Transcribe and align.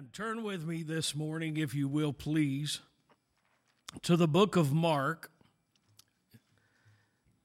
Amen. 0.00 0.10
Turn 0.14 0.42
with 0.42 0.66
me 0.66 0.82
this 0.82 1.14
morning, 1.14 1.58
if 1.58 1.74
you 1.74 1.86
will, 1.86 2.14
please, 2.14 2.80
to 4.00 4.16
the 4.16 4.26
book 4.26 4.56
of 4.56 4.72
Mark. 4.72 5.30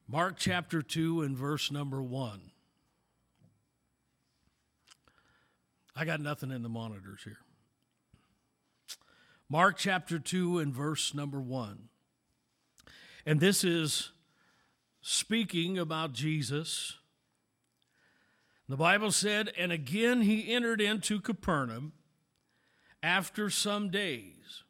Mark 0.08 0.36
chapter 0.38 0.82
2 0.82 1.22
and 1.22 1.36
verse 1.36 1.70
number 1.70 2.02
1. 2.02 2.40
I 5.98 6.06
got 6.06 6.22
nothing 6.22 6.50
in 6.50 6.64
the 6.64 6.70
monitors 6.70 7.24
here. 7.26 7.40
Mark 9.50 9.76
chapter 9.78 10.18
2 10.18 10.60
and 10.60 10.74
verse 10.74 11.14
number 11.14 11.42
1. 11.42 11.90
And 13.26 13.42
this 13.42 13.66
is 13.66 14.12
speaking 15.02 15.78
about 15.78 16.14
Jesus. 16.14 17.00
The 18.70 18.78
Bible 18.78 19.12
said, 19.12 19.52
And 19.58 19.74
again 19.74 20.22
he 20.22 20.54
entered 20.54 20.80
into 20.80 21.20
Capernaum 21.20 21.92
after 23.06 23.52
some 23.52 23.92
days, 23.92 24.64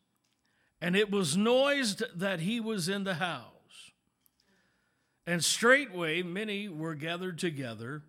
and 0.81 0.93
it 0.93 1.09
was 1.09 1.37
noised 1.37 2.03
that 2.13 2.41
he 2.41 2.59
was 2.59 2.89
in 2.89 3.05
the 3.05 3.13
house. 3.13 3.45
And 5.25 5.41
straightway 5.41 6.21
many 6.21 6.67
were 6.67 6.95
gathered 6.95 7.39
together, 7.39 8.03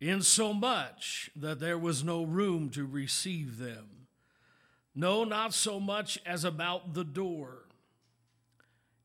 insomuch 0.00 1.30
that 1.36 1.60
there 1.60 1.76
was 1.76 2.02
no 2.02 2.24
room 2.24 2.70
to 2.70 2.86
receive 2.86 3.58
them. 3.58 4.06
No, 4.94 5.24
not 5.24 5.52
so 5.52 5.78
much 5.78 6.18
as 6.24 6.44
about 6.44 6.94
the 6.94 7.04
door. 7.04 7.66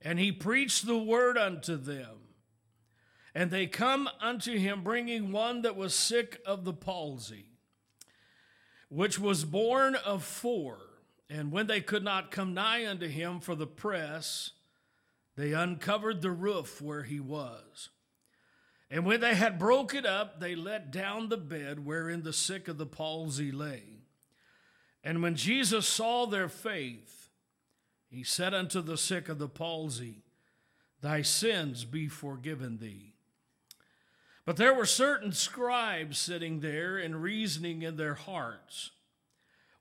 And 0.02 0.20
he 0.20 0.32
preached 0.32 0.86
the 0.86 0.98
word 0.98 1.38
unto 1.38 1.76
them. 1.76 2.16
And 3.36 3.52
they 3.52 3.68
come 3.68 4.10
unto 4.22 4.58
him, 4.58 4.84
bringing 4.84 5.34
one 5.34 5.64
that 5.64 5.76
was 5.76 5.94
sick 5.94 6.40
of 6.46 6.64
the 6.64 6.74
palsy, 6.74 7.46
which 8.90 9.20
was 9.20 9.46
borne 9.46 9.96
of 9.96 10.24
four. 10.24 10.78
And 11.30 11.52
when 11.52 11.68
they 11.68 11.80
could 11.80 12.04
not 12.04 12.32
come 12.32 12.54
nigh 12.54 12.88
unto 12.88 13.08
him 13.08 13.40
for 13.40 13.56
the 13.56 13.68
press, 13.68 14.52
they 15.38 15.54
uncovered 15.54 16.22
the 16.22 16.32
roof 16.32 16.82
where 16.82 17.04
he 17.04 17.20
was. 17.20 17.90
And 18.92 19.06
when 19.06 19.22
they 19.22 19.36
had 19.36 19.60
broke 19.60 19.94
it 19.94 20.06
up, 20.06 20.40
they 20.40 20.56
let 20.56 20.92
down 20.92 21.30
the 21.30 21.38
bed 21.38 21.86
wherein 21.86 22.24
the 22.24 22.34
sick 22.34 22.68
of 22.68 22.80
the 22.80 22.88
palsy 22.88 23.52
lay. 23.52 23.84
And 25.04 25.22
when 25.22 25.36
Jesus 25.36 25.88
saw 25.88 26.26
their 26.26 26.50
faith, 26.50 27.30
he 28.10 28.24
said 28.24 28.56
unto 28.56 28.82
the 28.82 28.98
sick 28.98 29.30
of 29.30 29.38
the 29.38 29.48
palsy, 29.48 30.24
Thy 31.02 31.22
sins 31.22 31.86
be 31.86 32.08
forgiven 32.08 32.80
thee. 32.80 33.14
But 34.50 34.58
there 34.58 34.74
were 34.74 34.88
certain 34.88 35.32
scribes 35.32 36.18
sitting 36.18 36.62
there 36.62 36.98
and 36.98 37.22
reasoning 37.22 37.84
in 37.84 37.98
their 37.98 38.16
hearts, 38.16 38.90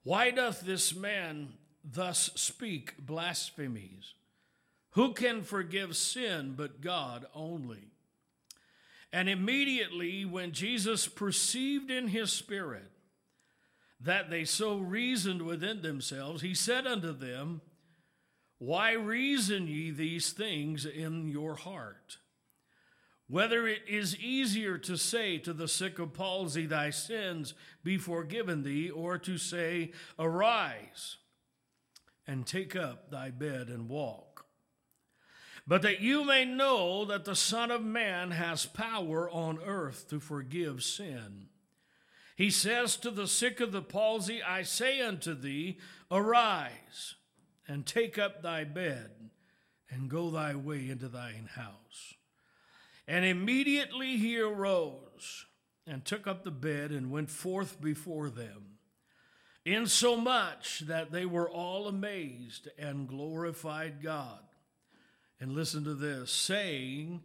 Why 0.03 0.31
doth 0.31 0.61
this 0.61 0.95
man 0.95 1.55
thus 1.83 2.29
speak 2.35 2.99
blasphemies? 2.99 4.13
Who 4.91 5.15
can 5.15 5.41
forgive 5.41 5.97
sin 5.97 6.53
but 6.55 6.83
God 6.83 7.25
only? 7.35 7.93
And 9.11 9.31
immediately, 9.31 10.27
when 10.27 10.53
Jesus 10.53 11.09
perceived 11.09 11.91
in 11.91 12.09
his 12.09 12.31
spirit 12.31 12.91
that 13.99 14.29
they 14.29 14.45
so 14.45 14.77
reasoned 14.77 15.41
within 15.41 15.81
themselves, 15.81 16.43
he 16.43 16.55
said 16.55 16.87
unto 16.87 17.15
them, 17.15 17.63
Why 18.59 18.93
reason 18.93 19.67
ye 19.67 19.93
these 19.93 20.31
things 20.33 20.85
in 20.85 21.27
your 21.27 21.55
heart? 21.55 22.19
Whether 23.29 23.69
it 23.69 23.83
is 23.87 24.17
easier 24.17 24.79
to 24.79 24.97
say 24.97 25.37
to 25.39 25.53
the 25.53 25.69
sick 25.69 25.99
of 25.99 26.15
palsy, 26.15 26.65
Thy 26.65 26.89
sins 26.91 27.53
be 27.85 27.99
forgiven 27.99 28.63
thee, 28.63 28.89
or 28.89 29.19
to 29.19 29.37
say, 29.37 29.93
Arise 30.19 31.19
and 32.27 32.47
take 32.47 32.75
up 32.75 33.11
thy 33.11 33.31
bed 33.31 33.69
and 33.69 33.89
walk. 33.89 34.47
But 35.67 35.83
that 35.83 36.01
you 36.01 36.25
may 36.25 36.47
know 36.47 37.05
that 37.05 37.27
the 37.27 37.37
Son 37.37 37.71
of 37.71 37.83
Man 37.83 38.31
has 38.31 38.65
power 38.65 39.29
on 39.31 39.59
earth 39.63 40.09
to 40.09 40.21
forgive 40.21 40.83
sin. 40.83 41.49
He 42.35 42.51
says 42.51 42.97
to 42.99 43.11
the 43.11 43.27
sick 43.27 43.61
of 43.61 43.73
the 43.73 43.83
palsy, 43.83 44.43
I 44.43 44.63
say 44.63 45.03
unto 45.03 45.35
thee, 45.35 45.79
Arise 46.11 47.17
and 47.67 47.85
take 47.85 48.17
up 48.17 48.43
thy 48.43 48.65
bed 48.65 49.11
and 49.91 50.09
go 50.09 50.31
thy 50.31 50.55
way 50.55 50.89
into 50.89 51.09
thine 51.09 51.51
house. 51.55 52.15
And 53.09 53.25
immediately 53.25 54.19
he 54.19 54.39
arose 54.39 55.47
and 55.87 56.05
took 56.05 56.27
up 56.27 56.45
the 56.45 56.51
bed 56.51 56.91
and 56.91 57.11
went 57.11 57.31
forth 57.31 57.81
before 57.81 58.29
them, 58.29 58.77
insomuch 59.65 60.81
that 60.81 61.11
they 61.11 61.25
were 61.25 61.49
all 61.49 61.89
amazed 61.89 62.69
and 62.79 63.09
glorified 63.09 64.03
God. 64.03 64.41
And 65.41 65.53
listen 65.53 65.85
to 65.85 65.95
this 65.95 66.31
saying, 66.31 67.23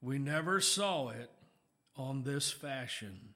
We 0.00 0.18
never 0.18 0.58
saw 0.58 1.10
it 1.10 1.30
on 1.96 2.22
this 2.22 2.50
fashion. 2.50 3.34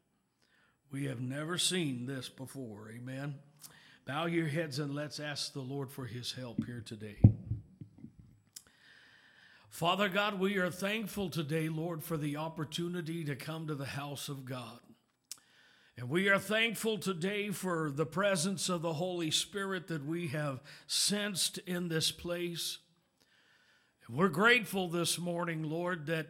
We 0.90 1.04
have 1.04 1.20
never 1.20 1.58
seen 1.58 2.06
this 2.06 2.30
before. 2.30 2.90
Amen. 2.96 3.34
Bow 4.06 4.24
your 4.26 4.46
heads 4.46 4.78
and 4.78 4.94
let's 4.94 5.20
ask 5.20 5.52
the 5.52 5.60
Lord 5.60 5.90
for 5.90 6.06
his 6.06 6.32
help 6.32 6.64
here 6.64 6.82
today. 6.86 7.18
Father 9.74 10.08
God, 10.08 10.38
we 10.38 10.56
are 10.58 10.70
thankful 10.70 11.28
today, 11.30 11.68
Lord, 11.68 12.04
for 12.04 12.16
the 12.16 12.36
opportunity 12.36 13.24
to 13.24 13.34
come 13.34 13.66
to 13.66 13.74
the 13.74 13.84
house 13.84 14.28
of 14.28 14.44
God. 14.44 14.78
And 15.98 16.08
we 16.08 16.28
are 16.28 16.38
thankful 16.38 16.96
today 16.96 17.50
for 17.50 17.90
the 17.90 18.06
presence 18.06 18.68
of 18.68 18.82
the 18.82 18.92
Holy 18.92 19.32
Spirit 19.32 19.88
that 19.88 20.06
we 20.06 20.28
have 20.28 20.62
sensed 20.86 21.58
in 21.58 21.88
this 21.88 22.12
place. 22.12 22.78
And 24.06 24.16
we're 24.16 24.28
grateful 24.28 24.88
this 24.88 25.18
morning, 25.18 25.64
Lord, 25.64 26.06
that 26.06 26.28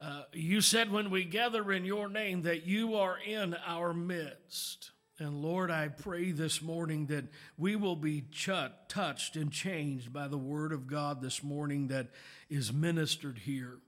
uh, 0.00 0.22
you 0.32 0.60
said 0.60 0.90
when 0.90 1.08
we 1.08 1.22
gather 1.22 1.70
in 1.70 1.84
your 1.84 2.08
name 2.08 2.42
that 2.42 2.66
you 2.66 2.96
are 2.96 3.16
in 3.16 3.54
our 3.64 3.94
midst. 3.94 4.90
And 5.18 5.40
Lord, 5.40 5.70
I 5.70 5.88
pray 5.88 6.30
this 6.32 6.60
morning 6.60 7.06
that 7.06 7.24
we 7.56 7.74
will 7.74 7.96
be 7.96 8.24
ch- 8.30 8.50
touched 8.88 9.34
and 9.34 9.50
changed 9.50 10.12
by 10.12 10.28
the 10.28 10.36
word 10.36 10.72
of 10.72 10.86
God 10.86 11.22
this 11.22 11.42
morning 11.42 11.88
that 11.88 12.08
is 12.50 12.70
ministered 12.70 13.38
here. 13.38 13.78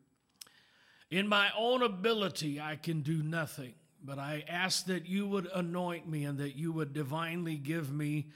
In 1.10 1.28
my 1.28 1.50
own 1.56 1.82
ability, 1.82 2.58
I 2.58 2.76
can 2.76 3.02
do 3.02 3.22
nothing, 3.22 3.74
but 4.02 4.18
I 4.18 4.44
ask 4.48 4.86
that 4.86 5.06
you 5.06 5.26
would 5.26 5.48
anoint 5.54 6.08
me 6.08 6.24
and 6.24 6.38
that 6.38 6.56
you 6.56 6.72
would 6.72 6.94
divinely 6.94 7.56
give 7.56 7.92
me 7.92 8.28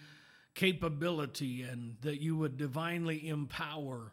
capability 0.54 1.62
and 1.62 1.97
that 2.03 2.20
you 2.20 2.36
would 2.36 2.59
divinely 2.59 3.26
empower 3.26 4.12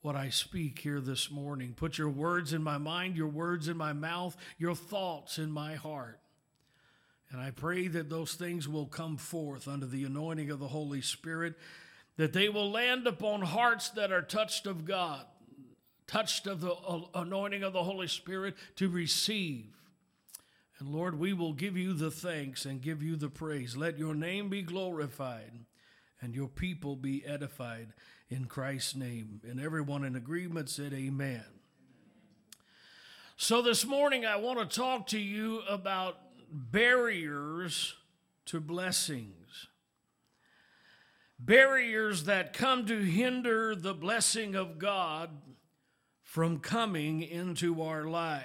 what 0.00 0.16
I 0.16 0.30
speak 0.30 0.78
here 0.78 1.00
this 1.00 1.30
morning. 1.30 1.74
Put 1.74 1.98
your 1.98 2.08
words 2.08 2.54
in 2.54 2.62
my 2.62 2.78
mind, 2.78 3.16
your 3.16 3.28
words 3.28 3.68
in 3.68 3.76
my 3.76 3.92
mouth, 3.92 4.34
your 4.56 4.74
thoughts 4.74 5.38
in 5.38 5.50
my 5.50 5.74
heart. 5.74 6.20
And 7.34 7.42
I 7.42 7.50
pray 7.50 7.88
that 7.88 8.10
those 8.10 8.34
things 8.34 8.68
will 8.68 8.86
come 8.86 9.16
forth 9.16 9.66
under 9.66 9.86
the 9.86 10.04
anointing 10.04 10.52
of 10.52 10.60
the 10.60 10.68
Holy 10.68 11.00
Spirit, 11.00 11.54
that 12.16 12.32
they 12.32 12.48
will 12.48 12.70
land 12.70 13.08
upon 13.08 13.42
hearts 13.42 13.88
that 13.90 14.12
are 14.12 14.22
touched 14.22 14.68
of 14.68 14.84
God, 14.84 15.26
touched 16.06 16.46
of 16.46 16.60
the 16.60 16.70
uh, 16.70 17.00
anointing 17.12 17.64
of 17.64 17.72
the 17.72 17.82
Holy 17.82 18.06
Spirit 18.06 18.54
to 18.76 18.88
receive. 18.88 19.66
And 20.78 20.90
Lord, 20.90 21.18
we 21.18 21.32
will 21.32 21.54
give 21.54 21.76
you 21.76 21.92
the 21.92 22.12
thanks 22.12 22.66
and 22.66 22.80
give 22.80 23.02
you 23.02 23.16
the 23.16 23.30
praise. 23.30 23.76
Let 23.76 23.98
your 23.98 24.14
name 24.14 24.48
be 24.48 24.62
glorified 24.62 25.64
and 26.20 26.36
your 26.36 26.46
people 26.46 26.94
be 26.94 27.26
edified 27.26 27.94
in 28.30 28.44
Christ's 28.44 28.94
name. 28.94 29.40
And 29.42 29.58
everyone 29.58 30.04
in 30.04 30.14
agreement 30.14 30.70
said, 30.70 30.92
Amen. 30.92 31.42
So 33.36 33.60
this 33.60 33.84
morning, 33.84 34.24
I 34.24 34.36
want 34.36 34.70
to 34.70 34.76
talk 34.76 35.08
to 35.08 35.18
you 35.18 35.62
about 35.68 36.18
barriers 36.54 37.94
to 38.46 38.60
blessings. 38.60 39.68
Barriers 41.38 42.24
that 42.24 42.52
come 42.52 42.86
to 42.86 43.00
hinder 43.00 43.74
the 43.74 43.92
blessing 43.92 44.54
of 44.54 44.78
God 44.78 45.30
from 46.22 46.60
coming 46.60 47.22
into 47.22 47.82
our 47.82 48.04
lives. 48.04 48.44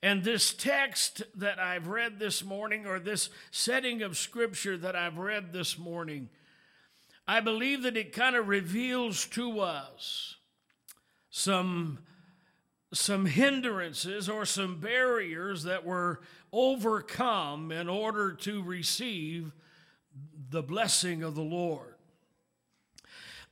And 0.00 0.22
this 0.22 0.54
text 0.54 1.22
that 1.34 1.58
I've 1.58 1.88
read 1.88 2.20
this 2.20 2.44
morning, 2.44 2.86
or 2.86 3.00
this 3.00 3.30
setting 3.50 4.02
of 4.02 4.16
scripture 4.16 4.76
that 4.78 4.94
I've 4.94 5.18
read 5.18 5.52
this 5.52 5.76
morning, 5.76 6.28
I 7.26 7.40
believe 7.40 7.82
that 7.82 7.96
it 7.96 8.12
kind 8.12 8.36
of 8.36 8.46
reveals 8.46 9.26
to 9.26 9.58
us 9.58 10.36
some 11.30 11.98
some 12.92 13.26
hindrances 13.26 14.28
or 14.28 14.44
some 14.44 14.80
barriers 14.80 15.64
that 15.64 15.84
were 15.84 16.20
overcome 16.52 17.70
in 17.70 17.88
order 17.88 18.32
to 18.32 18.62
receive 18.62 19.52
the 20.50 20.62
blessing 20.62 21.22
of 21.22 21.34
the 21.34 21.42
Lord. 21.42 21.94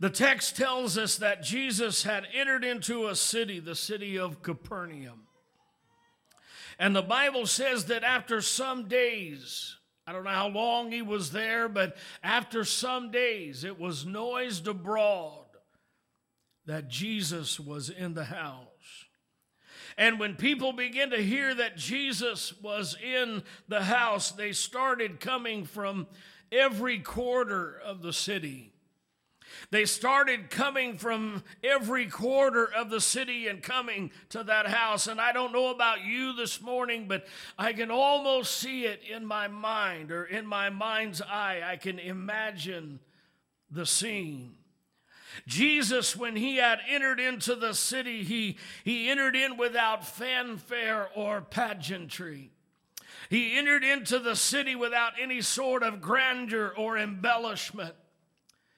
The 0.00 0.10
text 0.10 0.56
tells 0.56 0.98
us 0.98 1.16
that 1.18 1.42
Jesus 1.42 2.02
had 2.02 2.26
entered 2.34 2.64
into 2.64 3.06
a 3.06 3.14
city, 3.14 3.60
the 3.60 3.74
city 3.74 4.18
of 4.18 4.42
Capernaum. 4.42 5.22
And 6.78 6.94
the 6.94 7.02
Bible 7.02 7.46
says 7.46 7.86
that 7.86 8.04
after 8.04 8.40
some 8.42 8.88
days 8.88 9.76
I 10.06 10.12
don't 10.12 10.24
know 10.24 10.30
how 10.30 10.48
long 10.48 10.92
he 10.92 11.02
was 11.02 11.32
there, 11.32 11.68
but 11.68 11.96
after 12.22 12.64
some 12.64 13.10
days 13.10 13.64
it 13.64 13.78
was 13.78 14.06
noised 14.06 14.68
abroad 14.68 15.46
that 16.66 16.88
Jesus 16.88 17.58
was 17.58 17.90
in 17.90 18.14
the 18.14 18.24
house. 18.24 18.66
And 19.98 20.18
when 20.18 20.34
people 20.34 20.72
began 20.72 21.10
to 21.10 21.22
hear 21.22 21.54
that 21.54 21.76
Jesus 21.76 22.52
was 22.60 22.96
in 23.02 23.42
the 23.68 23.84
house, 23.84 24.30
they 24.30 24.52
started 24.52 25.20
coming 25.20 25.64
from 25.64 26.06
every 26.52 26.98
quarter 26.98 27.80
of 27.84 28.02
the 28.02 28.12
city. 28.12 28.72
They 29.70 29.84
started 29.84 30.50
coming 30.50 30.98
from 30.98 31.42
every 31.64 32.06
quarter 32.06 32.64
of 32.64 32.90
the 32.90 33.00
city 33.00 33.48
and 33.48 33.62
coming 33.62 34.10
to 34.30 34.44
that 34.44 34.66
house. 34.66 35.06
And 35.06 35.20
I 35.20 35.32
don't 35.32 35.52
know 35.52 35.70
about 35.70 36.04
you 36.04 36.34
this 36.34 36.60
morning, 36.60 37.06
but 37.08 37.26
I 37.58 37.72
can 37.72 37.90
almost 37.90 38.56
see 38.56 38.84
it 38.84 39.00
in 39.02 39.24
my 39.24 39.48
mind 39.48 40.12
or 40.12 40.24
in 40.24 40.46
my 40.46 40.70
mind's 40.70 41.22
eye. 41.22 41.62
I 41.64 41.76
can 41.76 41.98
imagine 41.98 43.00
the 43.70 43.86
scene. 43.86 44.56
Jesus, 45.46 46.16
when 46.16 46.36
he 46.36 46.56
had 46.56 46.80
entered 46.88 47.20
into 47.20 47.54
the 47.54 47.74
city, 47.74 48.22
he, 48.22 48.56
he 48.84 49.08
entered 49.08 49.36
in 49.36 49.56
without 49.56 50.06
fanfare 50.06 51.08
or 51.14 51.40
pageantry. 51.40 52.50
He 53.28 53.58
entered 53.58 53.84
into 53.84 54.18
the 54.18 54.36
city 54.36 54.74
without 54.74 55.12
any 55.20 55.40
sort 55.40 55.82
of 55.82 56.00
grandeur 56.00 56.72
or 56.76 56.96
embellishment. 56.96 57.94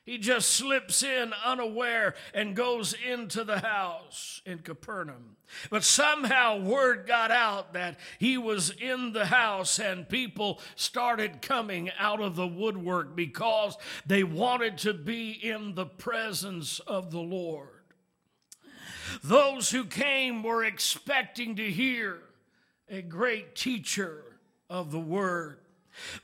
He 0.08 0.16
just 0.16 0.48
slips 0.48 1.02
in 1.02 1.34
unaware 1.44 2.14
and 2.32 2.56
goes 2.56 2.94
into 2.94 3.44
the 3.44 3.58
house 3.58 4.40
in 4.46 4.60
Capernaum. 4.60 5.36
But 5.68 5.84
somehow 5.84 6.60
word 6.62 7.06
got 7.06 7.30
out 7.30 7.74
that 7.74 7.98
he 8.18 8.38
was 8.38 8.70
in 8.70 9.12
the 9.12 9.26
house 9.26 9.78
and 9.78 10.08
people 10.08 10.62
started 10.76 11.42
coming 11.42 11.90
out 11.98 12.22
of 12.22 12.36
the 12.36 12.46
woodwork 12.46 13.14
because 13.14 13.76
they 14.06 14.24
wanted 14.24 14.78
to 14.78 14.94
be 14.94 15.32
in 15.32 15.74
the 15.74 15.84
presence 15.84 16.78
of 16.86 17.10
the 17.10 17.20
Lord. 17.20 17.68
Those 19.22 19.68
who 19.68 19.84
came 19.84 20.42
were 20.42 20.64
expecting 20.64 21.54
to 21.56 21.70
hear 21.70 22.22
a 22.88 23.02
great 23.02 23.54
teacher 23.54 24.24
of 24.70 24.90
the 24.90 24.98
word. 24.98 25.58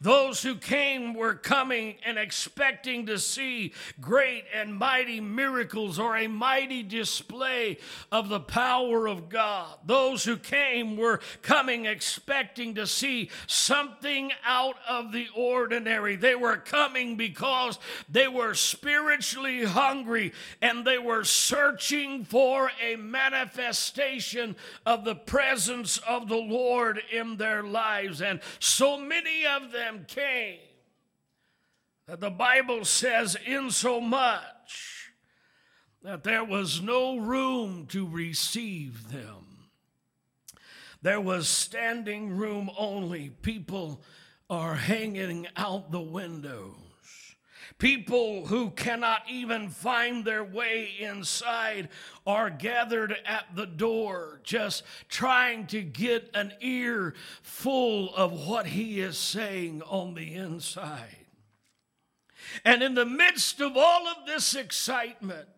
Those 0.00 0.42
who 0.42 0.56
came 0.56 1.14
were 1.14 1.34
coming 1.34 1.96
and 2.04 2.18
expecting 2.18 3.06
to 3.06 3.18
see 3.18 3.72
great 4.00 4.44
and 4.54 4.74
mighty 4.74 5.20
miracles 5.20 5.98
or 5.98 6.16
a 6.16 6.26
mighty 6.26 6.82
display 6.82 7.78
of 8.10 8.28
the 8.28 8.40
power 8.40 9.08
of 9.08 9.28
God. 9.28 9.78
Those 9.84 10.24
who 10.24 10.36
came 10.36 10.96
were 10.96 11.20
coming 11.42 11.86
expecting 11.86 12.74
to 12.74 12.86
see 12.86 13.30
something 13.46 14.32
out 14.44 14.76
of 14.88 15.12
the 15.12 15.28
ordinary. 15.34 16.16
They 16.16 16.34
were 16.34 16.56
coming 16.56 17.16
because 17.16 17.78
they 18.08 18.28
were 18.28 18.54
spiritually 18.54 19.64
hungry 19.64 20.32
and 20.60 20.84
they 20.84 20.98
were 20.98 21.24
searching 21.24 22.24
for 22.24 22.70
a 22.82 22.96
manifestation 22.96 24.56
of 24.86 25.04
the 25.04 25.14
presence 25.14 25.98
of 25.98 26.28
the 26.28 26.36
Lord 26.36 27.00
in 27.12 27.36
their 27.36 27.62
lives. 27.62 28.22
And 28.22 28.40
so 28.58 28.98
many 28.98 29.46
of 29.46 29.63
them 29.72 30.04
came 30.06 30.58
that 32.06 32.20
the 32.20 32.30
Bible 32.30 32.84
says, 32.84 33.36
insomuch 33.46 35.12
that 36.02 36.22
there 36.22 36.44
was 36.44 36.82
no 36.82 37.16
room 37.16 37.86
to 37.86 38.06
receive 38.06 39.10
them. 39.10 39.70
There 41.00 41.20
was 41.20 41.48
standing 41.48 42.36
room 42.36 42.70
only. 42.76 43.30
People 43.30 44.02
are 44.50 44.74
hanging 44.74 45.46
out 45.56 45.90
the 45.90 46.00
window. 46.00 46.76
People 47.78 48.46
who 48.46 48.70
cannot 48.70 49.22
even 49.28 49.68
find 49.68 50.24
their 50.24 50.44
way 50.44 50.90
inside 50.98 51.88
are 52.26 52.50
gathered 52.50 53.16
at 53.24 53.46
the 53.54 53.66
door, 53.66 54.40
just 54.42 54.82
trying 55.08 55.66
to 55.68 55.82
get 55.82 56.30
an 56.34 56.52
ear 56.60 57.14
full 57.42 58.14
of 58.14 58.46
what 58.46 58.66
he 58.66 59.00
is 59.00 59.18
saying 59.18 59.82
on 59.82 60.14
the 60.14 60.34
inside. 60.34 61.16
And 62.64 62.82
in 62.82 62.94
the 62.94 63.06
midst 63.06 63.60
of 63.60 63.76
all 63.76 64.06
of 64.06 64.26
this 64.26 64.54
excitement, 64.54 65.48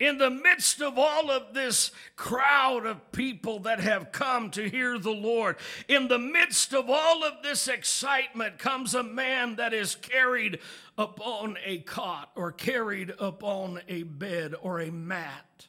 in 0.00 0.18
the 0.18 0.30
midst 0.30 0.80
of 0.80 0.98
all 0.98 1.30
of 1.30 1.54
this 1.54 1.90
crowd 2.16 2.86
of 2.86 3.10
people 3.12 3.60
that 3.60 3.80
have 3.80 4.12
come 4.12 4.50
to 4.50 4.68
hear 4.68 4.98
the 4.98 5.10
Lord, 5.10 5.56
in 5.88 6.08
the 6.08 6.18
midst 6.18 6.72
of 6.72 6.88
all 6.88 7.24
of 7.24 7.42
this 7.42 7.68
excitement 7.68 8.58
comes 8.58 8.94
a 8.94 9.02
man 9.02 9.56
that 9.56 9.72
is 9.72 9.94
carried 9.94 10.60
upon 10.96 11.56
a 11.64 11.78
cot 11.78 12.30
or 12.36 12.52
carried 12.52 13.12
upon 13.18 13.80
a 13.88 14.04
bed 14.04 14.54
or 14.60 14.80
a 14.80 14.90
mat. 14.90 15.66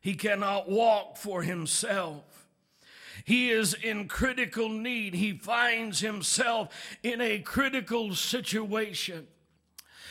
He 0.00 0.14
cannot 0.14 0.68
walk 0.68 1.16
for 1.16 1.42
himself. 1.42 2.48
He 3.24 3.50
is 3.50 3.74
in 3.74 4.08
critical 4.08 4.68
need. 4.68 5.14
He 5.14 5.32
finds 5.36 6.00
himself 6.00 6.74
in 7.02 7.20
a 7.20 7.40
critical 7.40 8.14
situation. 8.14 9.26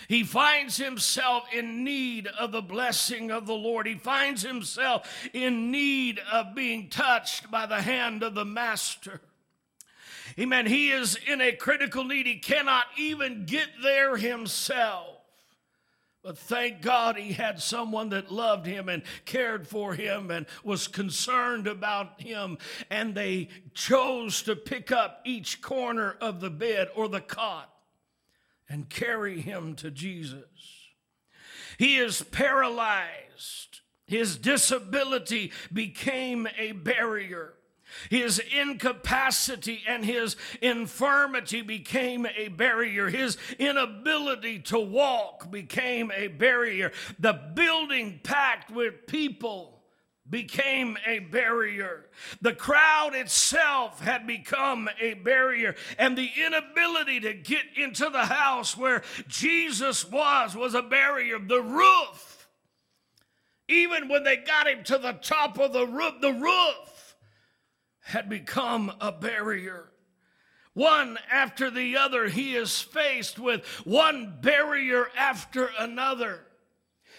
He 0.08 0.24
finds 0.24 0.78
himself 0.78 1.44
in 1.54 1.84
need 1.84 2.28
of 2.28 2.54
the 2.54 2.62
blessing 2.62 3.30
of 3.30 3.46
the 3.46 3.54
Lord. 3.54 3.88
He 3.88 3.96
finds 3.96 4.42
himself 4.42 5.28
in 5.34 5.70
need 5.70 6.20
of 6.32 6.56
being 6.56 6.90
touched 6.90 7.52
by 7.52 7.66
the 7.66 7.82
hand 7.82 8.24
of 8.24 8.34
the 8.34 8.46
Master. 8.46 9.20
Amen. 10.40 10.66
He 10.66 10.92
is 10.92 11.18
in 11.28 11.42
a 11.42 11.52
critical 11.52 12.06
need. 12.06 12.26
He 12.26 12.38
cannot 12.38 12.86
even 12.98 13.46
get 13.46 13.68
there 13.84 14.16
himself. 14.16 15.16
But 16.24 16.38
thank 16.38 16.82
God 16.82 17.18
he 17.18 17.34
had 17.34 17.62
someone 17.62 18.10
that 18.10 18.32
loved 18.32 18.66
him 18.66 18.90
and 18.90 19.04
cared 19.26 19.68
for 19.68 19.94
him 19.94 20.32
and 20.32 20.46
was 20.64 20.88
concerned 20.88 21.68
about 21.68 22.22
him. 22.22 22.58
And 22.90 23.14
they 23.14 23.50
chose 23.74 24.42
to 24.44 24.56
pick 24.56 24.92
up 24.92 25.22
each 25.26 25.62
corner 25.62 26.18
of 26.22 26.40
the 26.40 26.50
bed 26.50 26.90
or 26.96 27.08
the 27.08 27.22
cot 27.22 27.77
and 28.70 28.90
carry 28.90 29.42
him 29.42 29.76
to 29.76 29.92
Jesus. 29.92 30.44
He 31.78 31.98
is 31.98 32.22
paralyzed. 32.24 33.82
His 34.08 34.38
disability 34.38 35.52
became 35.72 36.48
a 36.58 36.72
barrier. 36.72 37.54
His 38.10 38.40
incapacity 38.40 39.82
and 39.88 40.04
his 40.04 40.36
infirmity 40.62 41.62
became 41.62 42.26
a 42.26 42.50
barrier. 42.50 43.10
His 43.10 43.38
inability 43.60 44.60
to 44.60 44.80
walk 44.80 45.50
became 45.52 46.12
a 46.16 46.28
barrier. 46.28 46.92
The 47.20 47.34
building 47.34 48.20
packed 48.24 48.72
with 48.72 49.08
people 49.08 49.77
became 50.30 50.98
a 51.06 51.20
barrier. 51.20 52.06
The 52.42 52.54
crowd 52.54 53.16
itself 53.16 54.02
had 54.02 54.28
become 54.28 54.90
a 55.00 55.14
barrier, 55.14 55.76
and 55.98 56.18
the 56.18 56.30
inability 56.46 57.22
to 57.22 57.34
get 57.34 57.64
into 57.76 58.10
the 58.10 58.26
house 58.26 58.78
where 58.78 59.04
Jesus 59.28 60.06
was 60.10 60.56
was 60.56 60.74
a 60.74 60.82
barrier. 60.82 61.40
The 61.40 61.62
roof, 61.62 62.50
even 63.68 64.10
when 64.10 64.24
they 64.24 64.38
got 64.38 64.68
him 64.68 64.84
to 64.86 64.98
the 64.98 65.14
top 65.14 65.60
of 65.60 65.74
the 65.74 65.86
roof, 65.86 66.16
the 66.22 66.34
roof 66.34 67.16
had 68.02 68.30
become 68.30 68.92
a 69.02 69.12
barrier. 69.12 69.92
One 70.74 71.18
after 71.32 71.72
the 71.72 71.98
other, 71.98 72.28
he 72.28 72.56
is 72.56 72.80
faced 72.80 73.40
with 73.40 73.66
one 73.84 74.38
barrier 74.42 75.08
after 75.18 75.70
another. 75.80 76.47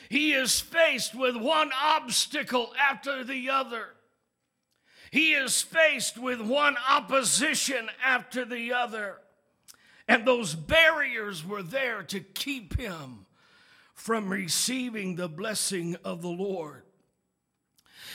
He 0.09 0.33
is 0.33 0.61
faced 0.61 1.15
with 1.15 1.37
one 1.37 1.71
obstacle 1.81 2.73
after 2.79 3.25
the 3.25 3.51
other. 3.51 3.89
He 5.11 5.33
is 5.33 5.63
faced 5.63 6.19
with 6.19 6.41
one 6.41 6.77
opposition 6.89 7.89
after 8.05 8.45
the 8.45 8.73
other. 8.73 9.17
And 10.07 10.27
those 10.27 10.55
barriers 10.55 11.45
were 11.45 11.63
there 11.63 12.03
to 12.05 12.21
keep 12.21 12.79
him 12.79 13.27
from 13.95 14.31
receiving 14.31 15.17
the 15.17 15.29
blessing 15.29 15.97
of 16.05 16.23
the 16.23 16.29
Lord. 16.29 16.83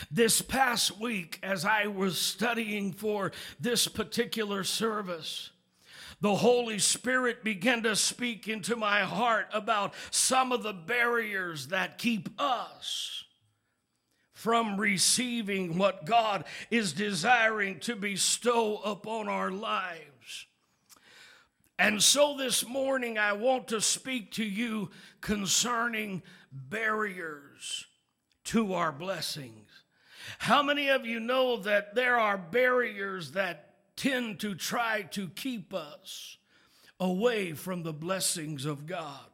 This 0.10 0.42
past 0.42 1.00
week, 1.00 1.40
as 1.44 1.66
I 1.66 1.88
was 1.88 2.20
studying 2.20 2.92
for 2.94 3.32
this 3.60 3.88
particular 3.88 4.64
service, 4.64 5.52
the 6.24 6.36
Holy 6.36 6.80
Spirit 6.80 7.44
began 7.44 7.84
to 7.84 7.98
speak 7.98 8.48
into 8.48 8.78
my 8.78 9.02
heart 9.02 9.46
about 9.52 9.94
some 10.10 10.54
of 10.54 10.64
the 10.64 10.72
barriers 10.72 11.68
that 11.68 11.98
keep 11.98 12.30
us 12.40 13.26
from 14.32 14.80
receiving 14.80 15.78
what 15.78 16.06
God 16.06 16.46
is 16.72 16.94
desiring 16.94 17.78
to 17.82 17.98
bestow 17.98 18.78
upon 18.86 19.28
our 19.28 19.52
lives. 19.52 20.48
And 21.78 22.02
so 22.02 22.38
this 22.38 22.66
morning, 22.66 23.18
I 23.18 23.34
want 23.34 23.68
to 23.68 23.82
speak 23.82 24.32
to 24.36 24.46
you 24.46 24.92
concerning 25.20 26.24
barriers 26.54 27.86
to 28.46 28.76
our 28.76 28.94
blessings. 28.94 29.68
How 30.38 30.64
many 30.64 30.88
of 30.88 31.06
you 31.06 31.20
know 31.20 31.58
that 31.58 31.96
there 31.96 32.18
are 32.18 32.38
barriers 32.38 33.32
that 33.32 33.73
tend 34.04 34.38
to 34.38 34.54
try 34.54 35.02
to 35.02 35.30
keep 35.30 35.74
us 35.74 36.38
away 37.00 37.54
from 37.54 37.84
the 37.84 37.94
blessings 37.94 38.66
of 38.66 38.86
God. 38.86 39.33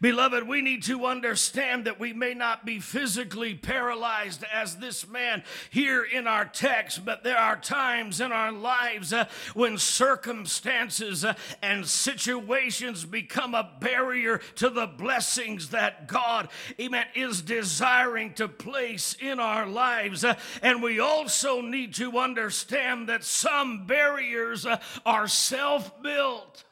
Beloved, 0.00 0.46
we 0.46 0.60
need 0.60 0.82
to 0.84 1.06
understand 1.06 1.86
that 1.86 2.00
we 2.00 2.12
may 2.12 2.34
not 2.34 2.64
be 2.64 2.80
physically 2.80 3.54
paralyzed 3.54 4.44
as 4.52 4.76
this 4.76 5.08
man 5.08 5.42
here 5.70 6.04
in 6.04 6.26
our 6.26 6.44
text, 6.44 7.04
but 7.04 7.24
there 7.24 7.38
are 7.38 7.56
times 7.56 8.20
in 8.20 8.32
our 8.32 8.52
lives 8.52 9.12
uh, 9.12 9.26
when 9.54 9.78
circumstances 9.78 11.24
uh, 11.24 11.34
and 11.62 11.86
situations 11.86 13.04
become 13.04 13.54
a 13.54 13.70
barrier 13.80 14.38
to 14.56 14.68
the 14.68 14.86
blessings 14.86 15.70
that 15.70 16.08
God, 16.08 16.48
amen, 16.80 17.06
is 17.14 17.42
desiring 17.42 18.34
to 18.34 18.48
place 18.48 19.16
in 19.20 19.40
our 19.40 19.66
lives. 19.66 20.24
Uh, 20.24 20.34
and 20.62 20.82
we 20.82 21.00
also 21.00 21.60
need 21.60 21.94
to 21.94 22.18
understand 22.18 23.08
that 23.08 23.24
some 23.24 23.86
barriers 23.86 24.66
uh, 24.66 24.78
are 25.06 25.28
self 25.28 26.02
built. 26.02 26.64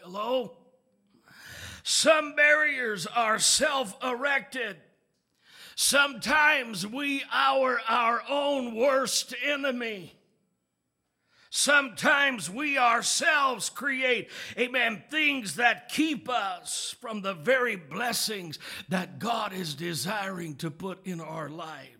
Hello? 0.00 0.52
Some 1.84 2.34
barriers 2.34 3.06
are 3.06 3.38
self 3.38 3.94
erected. 4.02 4.78
Sometimes 5.76 6.86
we 6.86 7.22
are 7.30 7.78
our 7.86 8.22
own 8.28 8.74
worst 8.74 9.34
enemy. 9.44 10.14
Sometimes 11.50 12.48
we 12.48 12.78
ourselves 12.78 13.68
create, 13.68 14.30
amen, 14.58 15.04
things 15.10 15.56
that 15.56 15.90
keep 15.90 16.28
us 16.28 16.96
from 17.00 17.20
the 17.20 17.34
very 17.34 17.76
blessings 17.76 18.58
that 18.88 19.18
God 19.18 19.52
is 19.52 19.74
desiring 19.74 20.56
to 20.56 20.70
put 20.70 21.06
in 21.06 21.20
our 21.20 21.48
lives 21.48 21.93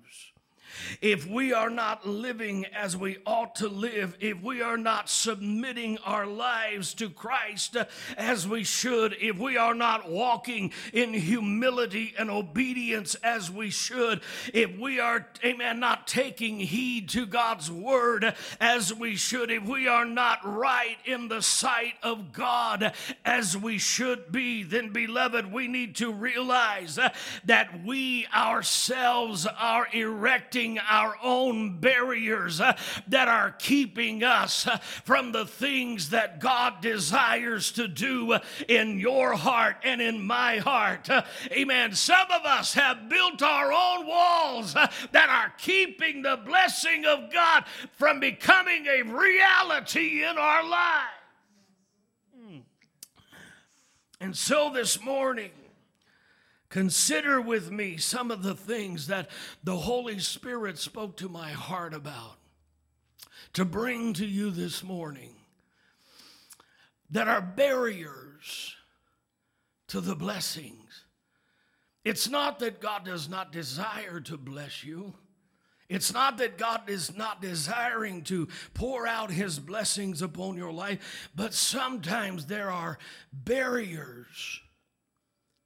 if 1.00 1.26
we 1.26 1.52
are 1.52 1.70
not 1.70 2.06
living 2.06 2.66
as 2.66 2.96
we 2.96 3.18
ought 3.26 3.54
to 3.56 3.68
live, 3.68 4.16
if 4.20 4.42
we 4.42 4.62
are 4.62 4.76
not 4.76 5.08
submitting 5.08 5.98
our 6.04 6.26
lives 6.26 6.94
to 6.94 7.10
Christ 7.10 7.76
uh, 7.76 7.84
as 8.16 8.46
we 8.46 8.64
should, 8.64 9.16
if 9.20 9.38
we 9.38 9.56
are 9.56 9.74
not 9.74 10.10
walking 10.10 10.72
in 10.92 11.14
humility 11.14 12.14
and 12.18 12.30
obedience 12.30 13.14
as 13.16 13.50
we 13.50 13.70
should, 13.70 14.20
if 14.52 14.78
we 14.78 15.00
are, 15.00 15.26
amen, 15.44 15.80
not 15.80 16.06
taking 16.06 16.60
heed 16.60 17.08
to 17.10 17.26
God's 17.26 17.70
word 17.70 18.34
as 18.60 18.92
we 18.92 19.16
should, 19.16 19.50
if 19.50 19.64
we 19.64 19.88
are 19.88 20.04
not 20.04 20.40
right 20.44 20.96
in 21.04 21.28
the 21.28 21.42
sight 21.42 21.94
of 22.02 22.32
God 22.32 22.92
as 23.24 23.56
we 23.56 23.78
should 23.78 24.32
be, 24.32 24.62
then, 24.62 24.90
beloved, 24.90 25.52
we 25.52 25.68
need 25.68 25.96
to 25.96 26.12
realize 26.12 26.98
uh, 26.98 27.10
that 27.44 27.84
we 27.84 28.26
ourselves 28.34 29.46
are 29.46 29.88
erecting 29.92 30.73
our 30.78 31.16
own 31.22 31.78
barriers 31.78 32.60
uh, 32.60 32.76
that 33.08 33.28
are 33.28 33.52
keeping 33.52 34.22
us 34.22 34.66
uh, 34.66 34.78
from 35.04 35.32
the 35.32 35.46
things 35.46 36.10
that 36.10 36.40
God 36.40 36.80
desires 36.80 37.72
to 37.72 37.88
do 37.88 38.32
uh, 38.32 38.40
in 38.68 38.98
your 38.98 39.34
heart 39.34 39.76
and 39.84 40.00
in 40.00 40.24
my 40.26 40.58
heart. 40.58 41.08
Amen. 41.50 41.94
Some 41.94 42.30
of 42.30 42.44
us 42.44 42.74
have 42.74 43.08
built 43.08 43.42
our 43.42 43.72
own 43.72 44.06
walls 44.06 44.74
that 44.74 45.28
are 45.28 45.52
keeping 45.58 46.22
the 46.22 46.38
blessing 46.44 47.04
of 47.06 47.32
God 47.32 47.64
from 47.92 48.20
becoming 48.20 48.86
a 48.86 49.02
reality 49.02 50.24
in 50.24 50.38
our 50.38 50.68
lives. 50.68 51.10
Hmm. 52.36 52.58
And 54.20 54.36
so 54.36 54.70
this 54.72 55.02
morning, 55.02 55.50
Consider 56.74 57.40
with 57.40 57.70
me 57.70 57.98
some 57.98 58.32
of 58.32 58.42
the 58.42 58.56
things 58.56 59.06
that 59.06 59.30
the 59.62 59.76
Holy 59.76 60.18
Spirit 60.18 60.76
spoke 60.76 61.16
to 61.18 61.28
my 61.28 61.50
heart 61.50 61.94
about 61.94 62.34
to 63.52 63.64
bring 63.64 64.12
to 64.14 64.26
you 64.26 64.50
this 64.50 64.82
morning 64.82 65.36
that 67.10 67.28
are 67.28 67.40
barriers 67.40 68.74
to 69.86 70.00
the 70.00 70.16
blessings. 70.16 71.04
It's 72.04 72.28
not 72.28 72.58
that 72.58 72.80
God 72.80 73.04
does 73.04 73.28
not 73.28 73.52
desire 73.52 74.18
to 74.22 74.36
bless 74.36 74.82
you. 74.82 75.14
It's 75.88 76.12
not 76.12 76.38
that 76.38 76.58
God 76.58 76.90
is 76.90 77.16
not 77.16 77.40
desiring 77.40 78.24
to 78.24 78.48
pour 78.74 79.06
out 79.06 79.30
his 79.30 79.60
blessings 79.60 80.22
upon 80.22 80.56
your 80.56 80.72
life, 80.72 81.30
but 81.36 81.54
sometimes 81.54 82.46
there 82.46 82.72
are 82.72 82.98
barriers 83.32 84.60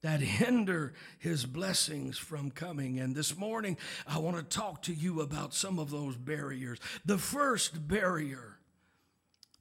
that 0.03 0.21
hinder 0.21 0.93
his 1.19 1.45
blessings 1.45 2.17
from 2.17 2.51
coming. 2.51 3.01
And 3.01 3.15
this 3.15 3.37
morning, 3.37 3.77
I 4.07 4.19
want 4.19 4.37
to 4.37 4.43
talk 4.43 4.83
to 4.83 4.95
you 4.95 5.21
about 5.21 5.55
some 5.55 5.79
of 5.79 5.91
those 5.91 6.17
barriers. 6.17 6.79
The 7.05 7.19
first 7.19 7.89
barrier 7.89 8.59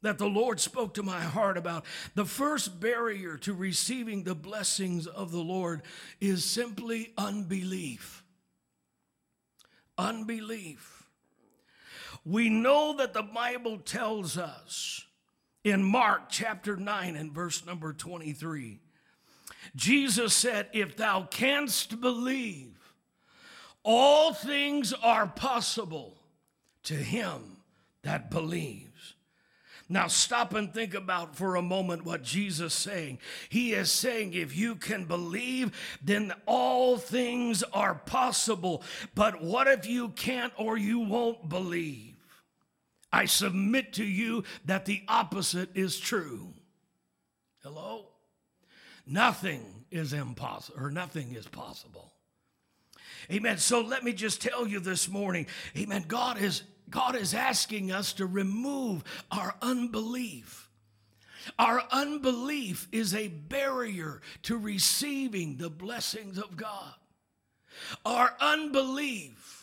that 0.04 0.20
the 0.20 0.28
Lord 0.28 0.60
spoke 0.60 0.94
to 0.94 1.04
my 1.04 1.22
heart 1.22 1.58
about, 1.58 1.86
the 2.14 2.26
first 2.26 2.80
barrier 2.80 3.36
to 3.38 3.54
receiving 3.54 4.24
the 4.24 4.36
blessings 4.36 5.08
of 5.08 5.32
the 5.32 5.42
Lord 5.42 5.82
is 6.22 6.46
simply 6.46 7.14
unbelief. 7.18 8.24
Unbelief. 9.98 11.10
We 12.24 12.50
know 12.50 12.96
that 12.98 13.14
the 13.14 13.24
Bible 13.24 13.80
tells 13.80 14.38
us 14.38 15.04
in 15.64 15.82
Mark 15.82 16.30
chapter 16.30 16.78
9 16.78 17.16
and 17.16 17.32
verse 17.32 17.66
number 17.66 17.92
23 17.92 18.80
Jesus 19.76 20.34
said, 20.34 20.68
If 20.74 20.96
thou 20.96 21.24
canst 21.24 22.00
believe, 22.02 22.94
all 23.84 24.34
things 24.34 24.94
are 24.94 25.28
possible 25.28 26.18
to 26.84 26.94
him 26.94 27.58
that 28.04 28.30
believes. 28.30 28.88
Now, 29.90 30.08
stop 30.08 30.54
and 30.54 30.74
think 30.74 30.94
about 30.94 31.38
for 31.38 31.56
a 31.56 31.62
moment 31.62 32.04
what 32.04 32.22
Jesus 32.22 32.74
is 32.74 32.80
saying. 32.80 33.20
He 33.48 33.72
is 33.72 33.90
saying, 33.90 34.34
if 34.34 34.56
you 34.56 34.76
can 34.76 35.06
believe, 35.06 35.72
then 36.04 36.34
all 36.46 36.98
things 36.98 37.64
are 37.64 37.96
possible. 37.96 38.84
But 39.16 39.42
what 39.42 39.68
if 39.68 39.88
you 39.88 40.10
can't 40.10 40.52
or 40.58 40.78
you 40.78 41.00
won't 41.00 41.48
believe? 41.48 42.16
I 43.14 43.26
submit 43.26 43.94
to 43.94 44.04
you 44.04 44.44
that 44.66 44.86
the 44.86 45.04
opposite 45.08 45.70
is 45.76 45.98
true. 45.98 46.54
Hello? 47.64 48.08
Nothing 49.08 49.64
is 49.90 50.14
impossible, 50.14 50.80
or 50.80 50.92
nothing 50.92 51.34
is 51.34 51.48
possible. 51.48 52.12
Amen. 53.32 53.58
So 53.58 53.82
let 53.82 54.04
me 54.04 54.14
just 54.14 54.42
tell 54.42 54.68
you 54.68 54.80
this 54.80 55.10
morning, 55.10 55.48
amen. 55.78 56.06
God 56.08 56.42
is 56.42 56.64
God 56.90 57.16
is 57.16 57.34
asking 57.34 57.92
us 57.92 58.14
to 58.14 58.26
remove 58.26 59.04
our 59.32 59.56
unbelief. 59.62 60.70
Our 61.60 61.84
unbelief 61.92 62.88
is 62.92 63.14
a 63.14 63.28
barrier 63.28 64.22
to 64.44 64.58
receiving 64.58 65.58
the 65.58 65.70
blessings 65.70 66.38
of 66.38 66.58
God. 66.58 66.94
Our 68.06 68.36
unbelief 68.40 69.57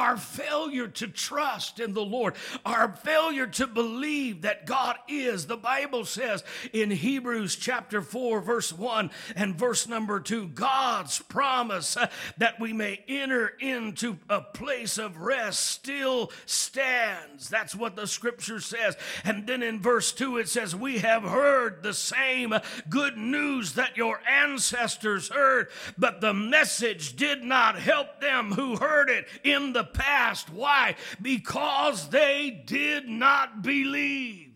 our 0.00 0.16
failure 0.16 0.88
to 0.88 1.06
trust 1.06 1.78
in 1.78 1.92
the 1.92 2.04
Lord, 2.04 2.34
our 2.64 2.88
failure 2.88 3.46
to 3.46 3.66
believe 3.66 4.42
that 4.42 4.64
God 4.64 4.96
is. 5.08 5.46
The 5.46 5.58
Bible 5.58 6.06
says 6.06 6.42
in 6.72 6.90
Hebrews 6.90 7.56
chapter 7.56 8.00
4, 8.00 8.40
verse 8.40 8.72
1 8.72 9.10
and 9.36 9.56
verse 9.56 9.86
number 9.86 10.20
2, 10.20 10.48
God's 10.48 11.18
promise 11.20 11.98
uh, 11.98 12.08
that 12.38 12.58
we 12.58 12.72
may 12.72 13.04
enter 13.08 13.48
into 13.60 14.16
a 14.30 14.40
place 14.40 14.96
of 14.96 15.18
rest 15.18 15.66
still 15.66 16.32
stands. 16.46 17.50
That's 17.50 17.74
what 17.74 17.94
the 17.94 18.06
scripture 18.06 18.60
says. 18.60 18.96
And 19.22 19.46
then 19.46 19.62
in 19.62 19.82
verse 19.82 20.12
2, 20.12 20.38
it 20.38 20.48
says, 20.48 20.74
We 20.74 20.98
have 20.98 21.24
heard 21.24 21.82
the 21.82 21.94
same 21.94 22.54
good 22.88 23.18
news 23.18 23.74
that 23.74 23.98
your 23.98 24.20
ancestors 24.26 25.28
heard, 25.28 25.68
but 25.98 26.22
the 26.22 26.32
message 26.32 27.16
did 27.16 27.44
not 27.44 27.78
help 27.78 28.22
them 28.22 28.52
who 28.52 28.76
heard 28.76 29.10
it 29.10 29.26
in 29.44 29.74
the 29.74 29.80
the 29.80 29.84
past. 29.92 30.50
Why? 30.50 30.96
Because 31.20 32.08
they 32.08 32.62
did 32.66 33.08
not 33.08 33.62
believe. 33.62 34.48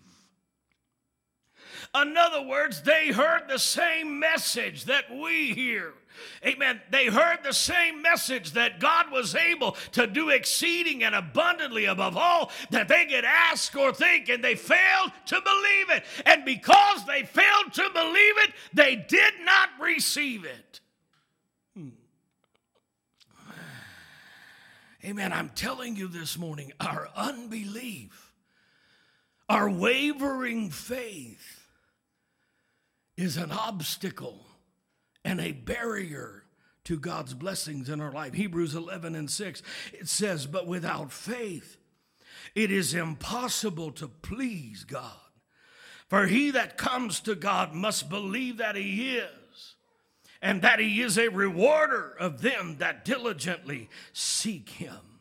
In 1.95 2.17
other 2.17 2.43
words, 2.43 2.83
they 2.83 3.13
heard 3.13 3.49
the 3.49 3.59
same 3.59 4.19
message 4.19 4.85
that 4.85 5.05
we 5.11 5.53
hear. 5.53 5.95
Amen. 6.45 6.81
They 6.91 7.07
heard 7.07 7.39
the 7.43 7.53
same 7.53 8.03
message 8.03 8.53
that 8.53 8.81
God 8.81 9.11
was 9.11 9.35
able 9.35 9.73
to 9.93 10.07
do 10.07 10.31
exceeding 10.31 11.03
and 11.03 11.15
abundantly 11.15 11.87
above 11.87 12.17
all 12.17 12.51
that 12.71 12.89
they 12.89 13.07
could 13.07 13.25
ask 13.25 13.75
or 13.77 13.93
think, 13.93 14.29
and 14.29 14.43
they 14.43 14.55
failed 14.55 15.13
to 15.27 15.41
believe 15.41 15.91
it. 15.91 16.05
And 16.27 16.45
because 16.45 17.05
they 17.07 17.23
failed 17.23 17.73
to 17.75 17.91
believe 17.93 18.39
it, 18.39 18.53
they 18.73 18.97
did 18.97 19.35
not 19.45 19.71
receive 19.81 20.45
it. 20.45 20.81
Amen. 25.05 25.35
I'm 25.35 25.51
telling 25.51 25.97
you 25.97 26.09
this 26.09 26.39
morning, 26.39 26.73
our 26.81 27.11
unbelief, 27.15 28.33
our 29.51 29.69
wavering 29.69 30.71
faith 30.71 31.67
is 33.15 33.37
an 33.37 33.53
obstacle 33.53 34.47
and 35.23 35.43
a 35.43 35.53
barrier 35.53 36.45
to 36.85 36.99
God's 36.99 37.35
blessings 37.35 37.91
in 37.91 38.01
our 38.01 38.13
life. 38.13 38.33
Hebrews 38.33 38.75
11 38.75 39.15
and 39.15 39.31
6, 39.31 39.63
it 39.93 40.09
says, 40.09 40.47
But 40.47 40.67
without 40.67 41.13
faith, 41.13 41.77
it 42.55 42.71
is 42.73 42.95
impossible 42.95 43.93
to 43.93 44.09
please 44.09 44.85
God. 44.85 45.13
For 46.09 46.27
he 46.27 46.51
that 46.53 46.79
comes 46.79 47.21
to 47.21 47.35
God 47.35 47.75
must 47.75 48.09
believe 48.09 48.57
that 48.57 48.77
he 48.77 49.17
is, 49.17 49.29
and 50.45 50.61
that 50.61 50.79
he 50.79 51.01
is 51.01 51.17
a 51.17 51.29
rewarder 51.29 52.15
of 52.21 52.43
them 52.43 52.77
that 52.77 53.03
diligently 53.03 53.89
seek 54.13 54.69
him. 54.69 55.14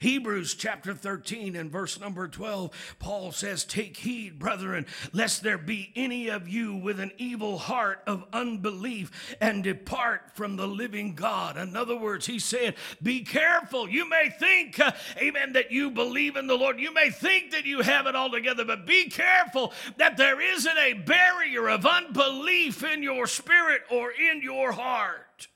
Hebrews 0.00 0.54
chapter 0.54 0.94
13 0.94 1.56
and 1.56 1.70
verse 1.70 1.98
number 2.00 2.28
12, 2.28 2.96
Paul 2.98 3.32
says, 3.32 3.64
Take 3.64 3.98
heed, 3.98 4.38
brethren, 4.38 4.86
lest 5.12 5.42
there 5.42 5.58
be 5.58 5.92
any 5.96 6.28
of 6.28 6.48
you 6.48 6.74
with 6.74 7.00
an 7.00 7.12
evil 7.18 7.58
heart 7.58 8.02
of 8.06 8.24
unbelief 8.32 9.36
and 9.40 9.64
depart 9.64 10.34
from 10.34 10.56
the 10.56 10.66
living 10.66 11.14
God. 11.14 11.56
In 11.56 11.76
other 11.76 11.96
words, 11.96 12.26
he 12.26 12.38
said, 12.38 12.74
Be 13.02 13.20
careful. 13.20 13.88
You 13.88 14.08
may 14.08 14.30
think, 14.38 14.78
uh, 14.80 14.92
amen, 15.18 15.52
that 15.54 15.70
you 15.70 15.90
believe 15.90 16.36
in 16.36 16.46
the 16.46 16.56
Lord. 16.56 16.78
You 16.78 16.92
may 16.92 17.10
think 17.10 17.52
that 17.52 17.66
you 17.66 17.80
have 17.82 18.06
it 18.06 18.14
all 18.14 18.30
together, 18.30 18.64
but 18.64 18.86
be 18.86 19.08
careful 19.08 19.72
that 19.96 20.16
there 20.16 20.40
isn't 20.40 20.78
a 20.78 20.94
barrier 20.94 21.68
of 21.68 21.86
unbelief 21.86 22.84
in 22.84 23.02
your 23.02 23.26
spirit 23.26 23.82
or 23.90 24.10
in 24.12 24.42
your 24.42 24.72
heart, 24.72 25.48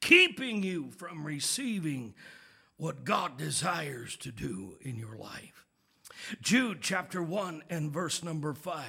keeping 0.00 0.62
you 0.62 0.90
from 0.90 1.24
receiving 1.24 2.14
what 2.76 3.04
God 3.04 3.36
desires 3.38 4.16
to 4.16 4.32
do 4.32 4.76
in 4.80 4.96
your 4.96 5.16
life. 5.16 5.66
Jude 6.40 6.78
chapter 6.80 7.22
1 7.22 7.62
and 7.70 7.92
verse 7.92 8.22
number 8.22 8.54
5. 8.54 8.84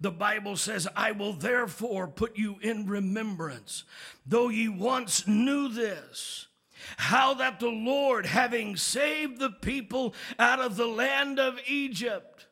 The 0.00 0.10
Bible 0.10 0.56
says, 0.56 0.88
I 0.96 1.12
will 1.12 1.32
therefore 1.32 2.08
put 2.08 2.36
you 2.36 2.56
in 2.60 2.86
remembrance, 2.86 3.84
though 4.26 4.48
ye 4.48 4.68
once 4.68 5.26
knew 5.26 5.68
this, 5.68 6.48
how 6.96 7.34
that 7.34 7.60
the 7.60 7.68
Lord, 7.68 8.26
having 8.26 8.76
saved 8.76 9.38
the 9.38 9.50
people 9.50 10.14
out 10.38 10.60
of 10.60 10.76
the 10.76 10.86
land 10.86 11.38
of 11.38 11.58
Egypt, 11.66 12.46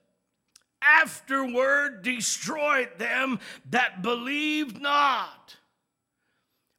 afterward 0.83 2.03
destroyed 2.03 2.91
them 2.99 3.41
that 3.71 4.03
believed 4.03 4.81
not. 4.81 5.57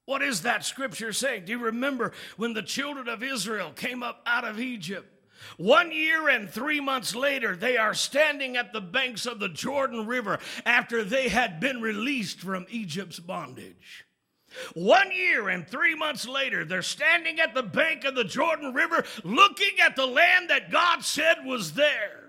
What 0.06 0.22
is 0.22 0.42
that 0.42 0.66
scripture 0.66 1.14
saying? 1.14 1.46
Do 1.46 1.54
you 1.54 1.60
remember 1.60 2.12
when 2.36 2.54
the 2.54 2.62
children 2.62 3.08
of 3.08 3.24
Israel 3.24 3.72
came 3.72 4.04
up 4.04 4.22
out 4.26 4.44
of 4.44 4.60
Egypt? 4.60 5.10
One 5.58 5.92
year 5.92 6.30
and 6.30 6.50
three 6.50 6.80
months 6.80 7.16
later, 7.16 7.56
they 7.56 7.78
are 7.78 7.94
standing 7.94 8.58
at 8.58 8.74
the 8.74 8.82
banks 8.82 9.26
of 9.26 9.40
the 9.40 9.50
Jordan 9.50 10.06
River 10.08 10.40
after 10.66 11.04
they 11.04 11.30
had 11.30 11.60
been 11.60 11.82
released 11.82 12.40
from 12.40 12.66
Egypt's 12.70 13.20
bondage. 13.20 14.06
One 14.74 15.12
year 15.12 15.50
and 15.50 15.68
three 15.68 15.96
months 15.96 16.28
later, 16.28 16.64
they're 16.64 16.82
standing 16.82 17.40
at 17.40 17.54
the 17.54 17.64
bank 17.64 18.04
of 18.06 18.16
the 18.16 18.24
Jordan 18.24 18.74
River 18.74 19.04
looking 19.24 19.80
at 19.84 19.96
the 19.96 20.06
land 20.06 20.50
that 20.50 20.72
God 20.72 21.04
said 21.04 21.38
was 21.46 21.74
theirs. 21.74 22.23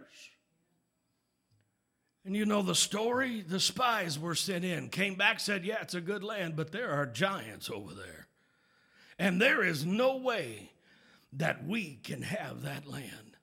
And 2.25 2.35
you 2.35 2.47
know 2.47 2.63
the 2.63 2.75
story? 2.75 3.43
The 3.43 3.61
spies 3.61 4.19
were 4.19 4.35
sent 4.35 4.65
in, 4.65 4.89
came 4.89 5.15
back, 5.15 5.41
said, 5.41 5.65
Yeah, 5.65 5.83
it's 5.83 5.95
a 5.95 6.01
good 6.01 6.25
land, 6.25 6.57
but 6.57 6.73
there 6.73 6.91
are 6.91 7.07
giants 7.07 7.69
over 7.71 7.93
there. 7.93 8.29
And 9.19 9.41
there 9.41 9.63
is 9.63 9.85
no 9.85 10.17
way 10.17 10.71
that 11.35 11.67
we 11.67 11.99
can 12.03 12.23
have 12.23 12.63
that 12.63 12.87
land. 12.87 13.37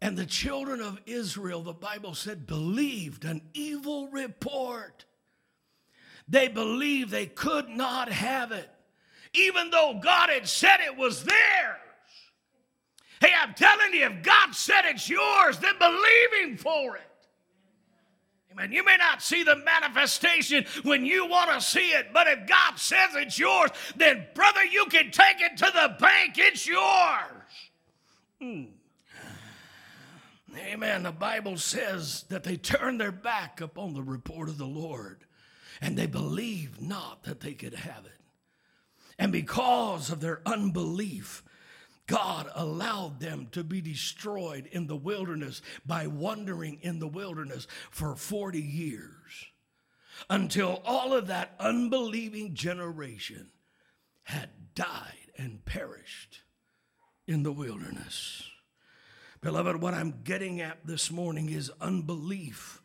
And 0.00 0.18
the 0.18 0.26
children 0.26 0.80
of 0.80 1.00
Israel, 1.06 1.62
the 1.62 1.72
Bible 1.72 2.14
said, 2.14 2.44
believed 2.44 3.24
an 3.24 3.40
evil 3.54 4.08
report. 4.08 5.04
They 6.28 6.48
believed 6.48 7.10
they 7.10 7.26
could 7.26 7.68
not 7.68 8.10
have 8.10 8.50
it, 8.50 8.68
even 9.32 9.70
though 9.70 10.00
God 10.02 10.28
had 10.28 10.48
said 10.48 10.80
it 10.80 10.96
was 10.96 11.24
theirs. 11.24 11.78
Hey, 13.20 13.30
I'm 13.40 13.54
telling 13.54 13.94
you, 13.94 14.06
if 14.06 14.24
God 14.24 14.52
said 14.56 14.82
it's 14.86 15.08
yours, 15.08 15.58
then 15.58 15.74
believe 15.78 16.50
Him 16.50 16.56
for 16.56 16.96
it. 16.96 17.11
Amen. 18.52 18.72
You 18.72 18.84
may 18.84 18.96
not 18.96 19.22
see 19.22 19.42
the 19.42 19.56
manifestation 19.56 20.64
when 20.82 21.04
you 21.06 21.26
want 21.26 21.50
to 21.50 21.60
see 21.60 21.90
it, 21.90 22.08
but 22.12 22.26
if 22.26 22.46
God 22.46 22.78
says 22.78 23.10
it's 23.14 23.38
yours, 23.38 23.70
then, 23.96 24.26
brother, 24.34 24.64
you 24.64 24.84
can 24.86 25.10
take 25.10 25.40
it 25.40 25.56
to 25.58 25.70
the 25.72 25.96
bank. 25.98 26.34
It's 26.36 26.66
yours. 26.66 27.42
Hmm. 28.40 28.64
Amen. 30.56 31.04
The 31.04 31.12
Bible 31.12 31.56
says 31.56 32.24
that 32.28 32.44
they 32.44 32.56
turned 32.56 33.00
their 33.00 33.12
back 33.12 33.60
upon 33.60 33.94
the 33.94 34.02
report 34.02 34.48
of 34.48 34.58
the 34.58 34.66
Lord 34.66 35.24
and 35.80 35.96
they 35.96 36.06
believed 36.06 36.80
not 36.80 37.24
that 37.24 37.40
they 37.40 37.54
could 37.54 37.74
have 37.74 38.04
it. 38.04 38.20
And 39.18 39.32
because 39.32 40.10
of 40.10 40.20
their 40.20 40.42
unbelief, 40.44 41.42
God 42.06 42.50
allowed 42.54 43.20
them 43.20 43.48
to 43.52 43.62
be 43.62 43.80
destroyed 43.80 44.68
in 44.72 44.86
the 44.86 44.96
wilderness 44.96 45.62
by 45.86 46.06
wandering 46.06 46.78
in 46.82 46.98
the 46.98 47.08
wilderness 47.08 47.66
for 47.90 48.16
40 48.16 48.60
years 48.60 49.46
until 50.28 50.82
all 50.84 51.12
of 51.12 51.28
that 51.28 51.54
unbelieving 51.58 52.54
generation 52.54 53.50
had 54.24 54.50
died 54.74 55.30
and 55.36 55.64
perished 55.64 56.42
in 57.26 57.42
the 57.42 57.52
wilderness. 57.52 58.48
Beloved, 59.40 59.80
what 59.80 59.94
I'm 59.94 60.22
getting 60.22 60.60
at 60.60 60.86
this 60.86 61.10
morning 61.10 61.48
is 61.48 61.70
unbelief 61.80 62.80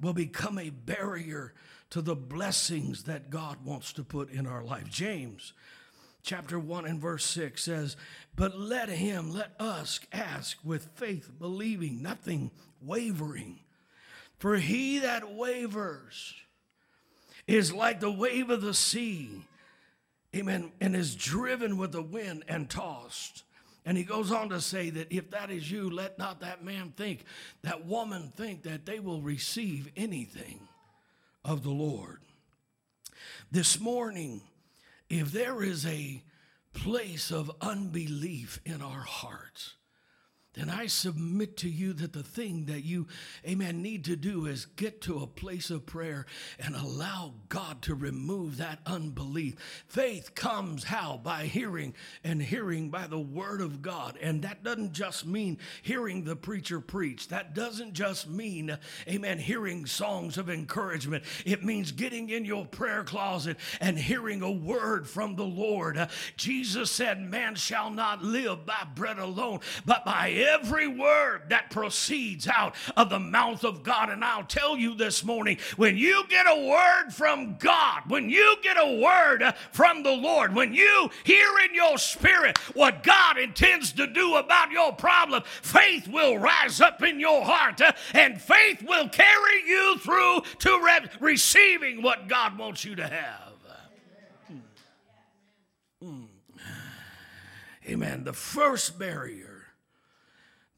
will 0.00 0.12
become 0.12 0.58
a 0.58 0.70
barrier 0.70 1.54
to 1.90 2.02
the 2.02 2.16
blessings 2.16 3.04
that 3.04 3.30
God 3.30 3.64
wants 3.64 3.92
to 3.92 4.02
put 4.02 4.30
in 4.30 4.46
our 4.46 4.64
life. 4.64 4.88
James 4.88 5.52
chapter 6.24 6.58
1 6.58 6.86
and 6.86 7.00
verse 7.00 7.24
6 7.26 7.62
says, 7.62 7.96
But 8.34 8.58
let 8.58 8.88
him, 8.88 9.30
let 9.32 9.52
us 9.60 10.00
ask 10.12 10.56
with 10.64 10.88
faith, 10.96 11.30
believing, 11.38 12.02
nothing 12.02 12.50
wavering. 12.82 13.60
For 14.38 14.56
he 14.56 14.98
that 14.98 15.32
wavers 15.32 16.34
is 17.46 17.72
like 17.72 18.00
the 18.00 18.10
wave 18.10 18.50
of 18.50 18.62
the 18.62 18.74
sea, 18.74 19.44
amen, 20.34 20.72
and 20.80 20.96
is 20.96 21.14
driven 21.14 21.76
with 21.76 21.92
the 21.92 22.02
wind 22.02 22.44
and 22.48 22.68
tossed. 22.68 23.44
And 23.86 23.98
he 23.98 24.04
goes 24.04 24.32
on 24.32 24.48
to 24.48 24.62
say 24.62 24.88
that 24.90 25.12
if 25.12 25.30
that 25.30 25.50
is 25.50 25.70
you, 25.70 25.90
let 25.90 26.18
not 26.18 26.40
that 26.40 26.64
man 26.64 26.94
think, 26.96 27.24
that 27.62 27.84
woman 27.84 28.32
think 28.34 28.62
that 28.62 28.86
they 28.86 28.98
will 28.98 29.20
receive 29.20 29.92
anything 29.94 30.60
of 31.44 31.62
the 31.62 31.70
Lord. 31.70 32.20
This 33.52 33.78
morning, 33.78 34.40
if 35.14 35.30
there 35.30 35.62
is 35.62 35.86
a 35.86 36.22
place 36.72 37.30
of 37.30 37.48
unbelief 37.60 38.60
in 38.64 38.82
our 38.82 39.02
hearts, 39.02 39.74
then 40.54 40.70
I 40.70 40.86
submit 40.86 41.56
to 41.58 41.68
you 41.68 41.92
that 41.94 42.12
the 42.12 42.22
thing 42.22 42.66
that 42.66 42.84
you, 42.84 43.08
amen, 43.46 43.82
need 43.82 44.04
to 44.04 44.14
do 44.14 44.46
is 44.46 44.66
get 44.66 45.00
to 45.02 45.18
a 45.18 45.26
place 45.26 45.68
of 45.68 45.84
prayer 45.84 46.26
and 46.60 46.76
allow 46.76 47.34
God 47.48 47.82
to 47.82 47.94
remove 47.94 48.58
that 48.58 48.78
unbelief. 48.86 49.56
Faith 49.88 50.36
comes 50.36 50.84
how? 50.84 51.20
By 51.22 51.46
hearing, 51.46 51.94
and 52.22 52.40
hearing 52.40 52.88
by 52.88 53.08
the 53.08 53.18
word 53.18 53.60
of 53.60 53.82
God. 53.82 54.16
And 54.22 54.42
that 54.42 54.62
doesn't 54.62 54.92
just 54.92 55.26
mean 55.26 55.58
hearing 55.82 56.22
the 56.22 56.36
preacher 56.36 56.80
preach, 56.80 57.28
that 57.28 57.54
doesn't 57.54 57.94
just 57.94 58.28
mean, 58.28 58.78
amen, 59.08 59.40
hearing 59.40 59.86
songs 59.86 60.38
of 60.38 60.48
encouragement. 60.48 61.24
It 61.44 61.64
means 61.64 61.90
getting 61.90 62.30
in 62.30 62.44
your 62.44 62.64
prayer 62.64 63.02
closet 63.02 63.56
and 63.80 63.98
hearing 63.98 64.42
a 64.42 64.52
word 64.52 65.08
from 65.08 65.34
the 65.34 65.44
Lord. 65.44 66.08
Jesus 66.36 66.92
said, 66.92 67.20
Man 67.20 67.56
shall 67.56 67.90
not 67.90 68.22
live 68.22 68.64
by 68.64 68.86
bread 68.94 69.18
alone, 69.18 69.58
but 69.84 70.04
by 70.04 70.28
every 70.44 70.86
word 70.86 71.42
that 71.48 71.70
proceeds 71.70 72.46
out 72.46 72.74
of 72.96 73.10
the 73.10 73.18
mouth 73.18 73.64
of 73.64 73.82
God. 73.82 74.10
And 74.10 74.24
I'll 74.24 74.44
tell 74.44 74.76
you 74.76 74.94
this 74.94 75.24
morning 75.24 75.58
when 75.76 75.96
you 75.96 76.24
get 76.28 76.46
a 76.46 76.68
word 76.68 77.12
from 77.12 77.56
God, 77.58 78.02
when 78.08 78.30
you 78.30 78.56
get 78.62 78.76
a 78.78 79.00
word 79.00 79.54
from 79.72 80.02
the 80.02 80.12
Lord, 80.12 80.54
when 80.54 80.74
you 80.74 81.10
hear 81.24 81.48
in 81.68 81.74
your 81.74 81.98
spirit 81.98 82.58
what 82.74 83.02
God 83.02 83.38
intends 83.38 83.92
to 83.94 84.06
do 84.06 84.36
about 84.36 84.70
your 84.70 84.92
problem, 84.92 85.42
faith 85.62 86.08
will 86.08 86.38
rise 86.38 86.80
up 86.80 87.02
in 87.02 87.20
your 87.20 87.44
heart 87.44 87.80
uh, 87.80 87.92
and 88.12 88.40
faith 88.40 88.82
will 88.82 89.08
carry 89.08 89.62
you 89.66 89.98
through 89.98 90.42
to 90.60 90.80
re- 90.84 91.08
receiving 91.20 92.02
what 92.02 92.28
God 92.28 92.58
wants 92.58 92.84
you 92.84 92.94
to 92.96 93.06
have. 93.06 93.52
Hmm. 96.02 96.24
Amen. 97.88 98.24
The 98.24 98.32
first 98.32 98.98
barrier 98.98 99.53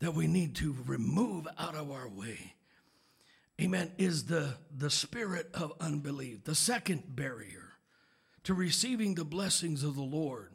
that 0.00 0.14
we 0.14 0.26
need 0.26 0.54
to 0.56 0.76
remove 0.86 1.48
out 1.58 1.74
of 1.74 1.90
our 1.90 2.08
way, 2.08 2.54
amen, 3.60 3.92
is 3.98 4.24
the, 4.24 4.54
the 4.76 4.90
spirit 4.90 5.50
of 5.54 5.72
unbelief. 5.80 6.44
The 6.44 6.54
second 6.54 7.16
barrier 7.16 7.72
to 8.44 8.54
receiving 8.54 9.14
the 9.14 9.24
blessings 9.24 9.82
of 9.82 9.96
the 9.96 10.02
Lord 10.02 10.52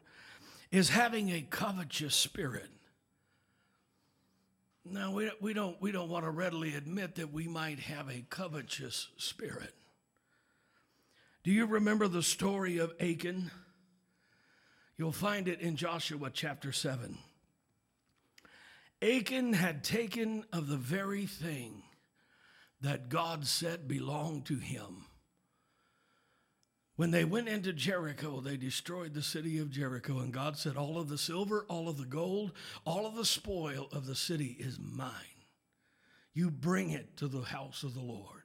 is 0.72 0.90
having 0.90 1.30
a 1.30 1.42
covetous 1.42 2.16
spirit. 2.16 2.70
Now, 4.86 5.12
we, 5.12 5.30
we, 5.42 5.54
don't, 5.54 5.80
we 5.82 5.92
don't 5.92 6.10
want 6.10 6.26
to 6.26 6.32
readily 6.32 6.76
admit 6.76 7.16
that 7.16 7.34
we 7.34 7.48
might 7.48 7.80
have 7.80 8.10
a 8.10 8.26
covetous 8.30 9.10
spirit. 9.18 9.74
Do 11.44 11.52
you 11.52 11.66
remember 11.66 12.08
the 12.08 12.24
story 12.24 12.78
of 12.78 12.94
Achan? 13.00 13.52
You'll 14.98 15.12
find 15.12 15.48
it 15.48 15.60
in 15.60 15.76
Joshua 15.76 16.30
chapter 16.32 16.72
7. 16.72 17.18
Achan 19.02 19.54
had 19.54 19.84
taken 19.84 20.46
of 20.54 20.68
the 20.68 20.78
very 20.78 21.26
thing 21.26 21.84
that 22.82 23.10
God 23.10 23.48
said 23.48 23.88
belonged 23.88 24.46
to 24.46 24.58
him. 24.58 25.06
When 26.96 27.12
they 27.12 27.26
went 27.26 27.48
into 27.48 27.74
Jericho, 27.74 28.42
they 28.42 28.58
destroyed 28.58 29.14
the 29.14 29.24
city 29.24 29.58
of 29.58 29.72
Jericho, 29.72 30.20
and 30.20 30.32
God 30.32 30.58
said, 30.58 30.76
All 30.78 31.00
of 31.00 31.10
the 31.10 31.18
silver, 31.18 31.66
all 31.68 31.90
of 31.90 31.98
the 31.98 32.06
gold, 32.06 32.52
all 32.86 33.08
of 33.08 33.16
the 33.16 33.26
spoil 33.26 33.88
of 33.92 34.06
the 34.06 34.16
city 34.16 34.56
is 34.60 34.78
mine. 34.80 35.12
You 36.34 36.52
bring 36.52 36.92
it 36.92 37.18
to 37.18 37.28
the 37.28 37.42
house 37.42 37.82
of 37.82 37.96
the 37.96 38.02
Lord. 38.02 38.44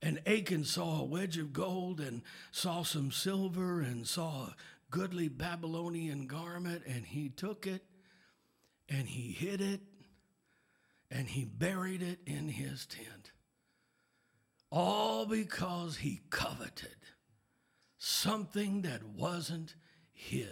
And 0.00 0.20
Achan 0.28 0.64
saw 0.64 1.00
a 1.00 1.04
wedge 1.04 1.38
of 1.38 1.52
gold 1.52 2.00
and 2.00 2.22
saw 2.52 2.84
some 2.84 3.10
silver 3.10 3.80
and 3.80 4.06
saw 4.06 4.44
a 4.44 4.56
goodly 4.90 5.26
Babylonian 5.26 6.28
garment, 6.28 6.82
and 6.86 7.04
he 7.04 7.30
took 7.30 7.66
it 7.66 7.82
and 8.88 9.08
he 9.08 9.32
hid 9.32 9.60
it 9.60 9.80
and 11.10 11.28
he 11.28 11.44
buried 11.44 12.02
it 12.02 12.18
in 12.26 12.48
his 12.48 12.86
tent. 12.86 13.32
All 14.70 15.24
because 15.26 15.98
he 15.98 16.20
coveted 16.30 16.96
something 17.98 18.82
that 18.82 19.02
wasn't 19.02 19.74
his. 20.12 20.48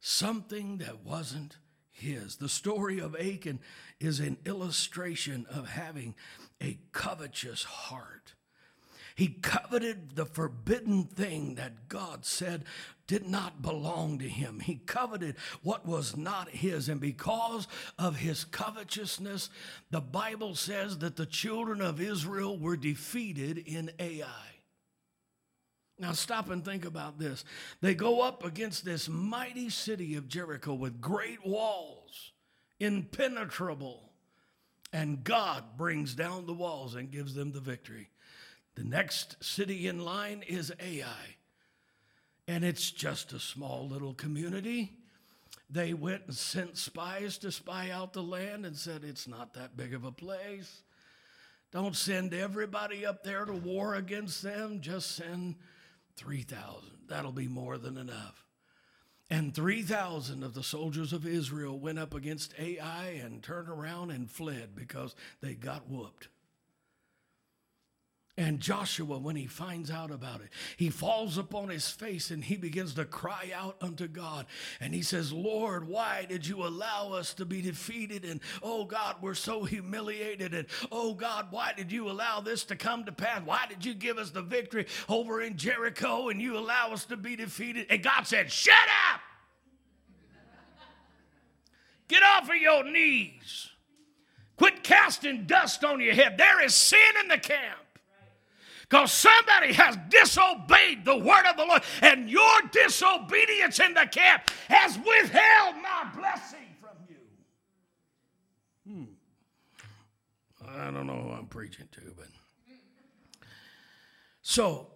Something 0.00 0.78
that 0.78 1.04
wasn't 1.04 1.56
his. 1.90 2.36
The 2.36 2.48
story 2.48 3.00
of 3.00 3.16
Achan 3.16 3.60
is 4.00 4.20
an 4.20 4.36
illustration 4.44 5.46
of 5.48 5.68
having 5.68 6.14
a 6.62 6.78
covetous 6.92 7.64
heart. 7.64 8.34
He 9.14 9.28
coveted 9.28 10.16
the 10.16 10.26
forbidden 10.26 11.04
thing 11.04 11.54
that 11.54 11.88
God 11.88 12.24
said 12.24 12.64
did 13.06 13.28
not 13.28 13.62
belong 13.62 14.18
to 14.18 14.28
him. 14.28 14.58
He 14.60 14.76
coveted 14.76 15.36
what 15.62 15.86
was 15.86 16.16
not 16.16 16.48
his. 16.48 16.88
And 16.88 17.00
because 17.00 17.68
of 17.96 18.16
his 18.16 18.44
covetousness, 18.44 19.50
the 19.90 20.00
Bible 20.00 20.56
says 20.56 20.98
that 20.98 21.16
the 21.16 21.26
children 21.26 21.80
of 21.80 22.00
Israel 22.00 22.58
were 22.58 22.76
defeated 22.76 23.58
in 23.58 23.92
Ai. 24.00 24.54
Now, 25.96 26.10
stop 26.10 26.50
and 26.50 26.64
think 26.64 26.84
about 26.84 27.20
this. 27.20 27.44
They 27.80 27.94
go 27.94 28.20
up 28.20 28.44
against 28.44 28.84
this 28.84 29.08
mighty 29.08 29.70
city 29.70 30.16
of 30.16 30.26
Jericho 30.26 30.74
with 30.74 31.00
great 31.00 31.46
walls, 31.46 32.32
impenetrable, 32.80 34.10
and 34.92 35.22
God 35.22 35.76
brings 35.76 36.14
down 36.14 36.46
the 36.46 36.52
walls 36.52 36.96
and 36.96 37.12
gives 37.12 37.34
them 37.34 37.52
the 37.52 37.60
victory. 37.60 38.08
The 38.74 38.84
next 38.84 39.42
city 39.42 39.86
in 39.86 40.04
line 40.04 40.42
is 40.46 40.72
Ai, 40.80 41.36
and 42.48 42.64
it's 42.64 42.90
just 42.90 43.32
a 43.32 43.38
small 43.38 43.88
little 43.88 44.14
community. 44.14 44.92
They 45.70 45.94
went 45.94 46.22
and 46.26 46.34
sent 46.34 46.76
spies 46.76 47.38
to 47.38 47.52
spy 47.52 47.90
out 47.90 48.12
the 48.12 48.22
land 48.22 48.66
and 48.66 48.76
said, 48.76 49.02
It's 49.04 49.28
not 49.28 49.54
that 49.54 49.76
big 49.76 49.94
of 49.94 50.04
a 50.04 50.12
place. 50.12 50.82
Don't 51.72 51.96
send 51.96 52.34
everybody 52.34 53.04
up 53.04 53.24
there 53.24 53.44
to 53.44 53.52
war 53.52 53.94
against 53.96 54.42
them, 54.42 54.80
just 54.80 55.16
send 55.16 55.56
3,000. 56.16 56.90
That'll 57.08 57.32
be 57.32 57.48
more 57.48 57.78
than 57.78 57.96
enough. 57.96 58.44
And 59.30 59.54
3,000 59.54 60.44
of 60.44 60.54
the 60.54 60.62
soldiers 60.62 61.12
of 61.12 61.26
Israel 61.26 61.78
went 61.78 61.98
up 61.98 62.14
against 62.14 62.54
Ai 62.58 63.20
and 63.22 63.42
turned 63.42 63.68
around 63.68 64.10
and 64.10 64.30
fled 64.30 64.76
because 64.76 65.16
they 65.40 65.54
got 65.54 65.88
whooped. 65.88 66.28
And 68.36 68.58
Joshua, 68.58 69.16
when 69.16 69.36
he 69.36 69.46
finds 69.46 69.92
out 69.92 70.10
about 70.10 70.40
it, 70.40 70.48
he 70.76 70.90
falls 70.90 71.38
upon 71.38 71.68
his 71.68 71.88
face 71.88 72.32
and 72.32 72.42
he 72.42 72.56
begins 72.56 72.94
to 72.94 73.04
cry 73.04 73.52
out 73.54 73.76
unto 73.80 74.08
God. 74.08 74.46
And 74.80 74.92
he 74.92 75.02
says, 75.02 75.32
Lord, 75.32 75.86
why 75.86 76.26
did 76.28 76.44
you 76.44 76.64
allow 76.64 77.12
us 77.12 77.32
to 77.34 77.44
be 77.44 77.62
defeated? 77.62 78.24
And 78.24 78.40
oh 78.60 78.86
God, 78.86 79.16
we're 79.20 79.34
so 79.34 79.62
humiliated. 79.62 80.52
And 80.52 80.66
oh 80.90 81.14
God, 81.14 81.46
why 81.50 81.74
did 81.76 81.92
you 81.92 82.10
allow 82.10 82.40
this 82.40 82.64
to 82.64 82.76
come 82.76 83.04
to 83.04 83.12
pass? 83.12 83.40
Why 83.44 83.66
did 83.68 83.84
you 83.84 83.94
give 83.94 84.18
us 84.18 84.30
the 84.30 84.42
victory 84.42 84.86
over 85.08 85.40
in 85.40 85.56
Jericho 85.56 86.28
and 86.28 86.42
you 86.42 86.58
allow 86.58 86.88
us 86.88 87.04
to 87.06 87.16
be 87.16 87.36
defeated? 87.36 87.86
And 87.88 88.02
God 88.02 88.26
said, 88.26 88.50
Shut 88.50 88.74
up! 89.12 89.20
Get 92.08 92.24
off 92.24 92.50
of 92.50 92.56
your 92.56 92.82
knees. 92.82 93.68
Quit 94.56 94.82
casting 94.82 95.46
dust 95.46 95.84
on 95.84 96.00
your 96.00 96.14
head. 96.14 96.36
There 96.36 96.64
is 96.64 96.74
sin 96.74 96.98
in 97.22 97.28
the 97.28 97.38
camp. 97.38 97.78
Because 98.94 99.10
somebody 99.10 99.72
has 99.72 99.98
disobeyed 100.08 101.04
the 101.04 101.16
word 101.16 101.44
of 101.50 101.56
the 101.56 101.64
Lord, 101.64 101.82
and 102.00 102.30
your 102.30 102.62
disobedience 102.70 103.80
in 103.80 103.92
the 103.92 104.06
camp 104.06 104.48
has 104.68 104.96
withheld 104.96 105.74
my 105.82 106.12
blessing 106.16 106.68
from 106.80 106.96
you. 107.08 107.16
Hmm. 108.92 110.78
I 110.78 110.92
don't 110.92 111.08
know 111.08 111.22
who 111.22 111.30
I'm 111.30 111.46
preaching 111.46 111.88
to, 111.90 112.00
but. 112.16 112.28
So, 114.42 114.92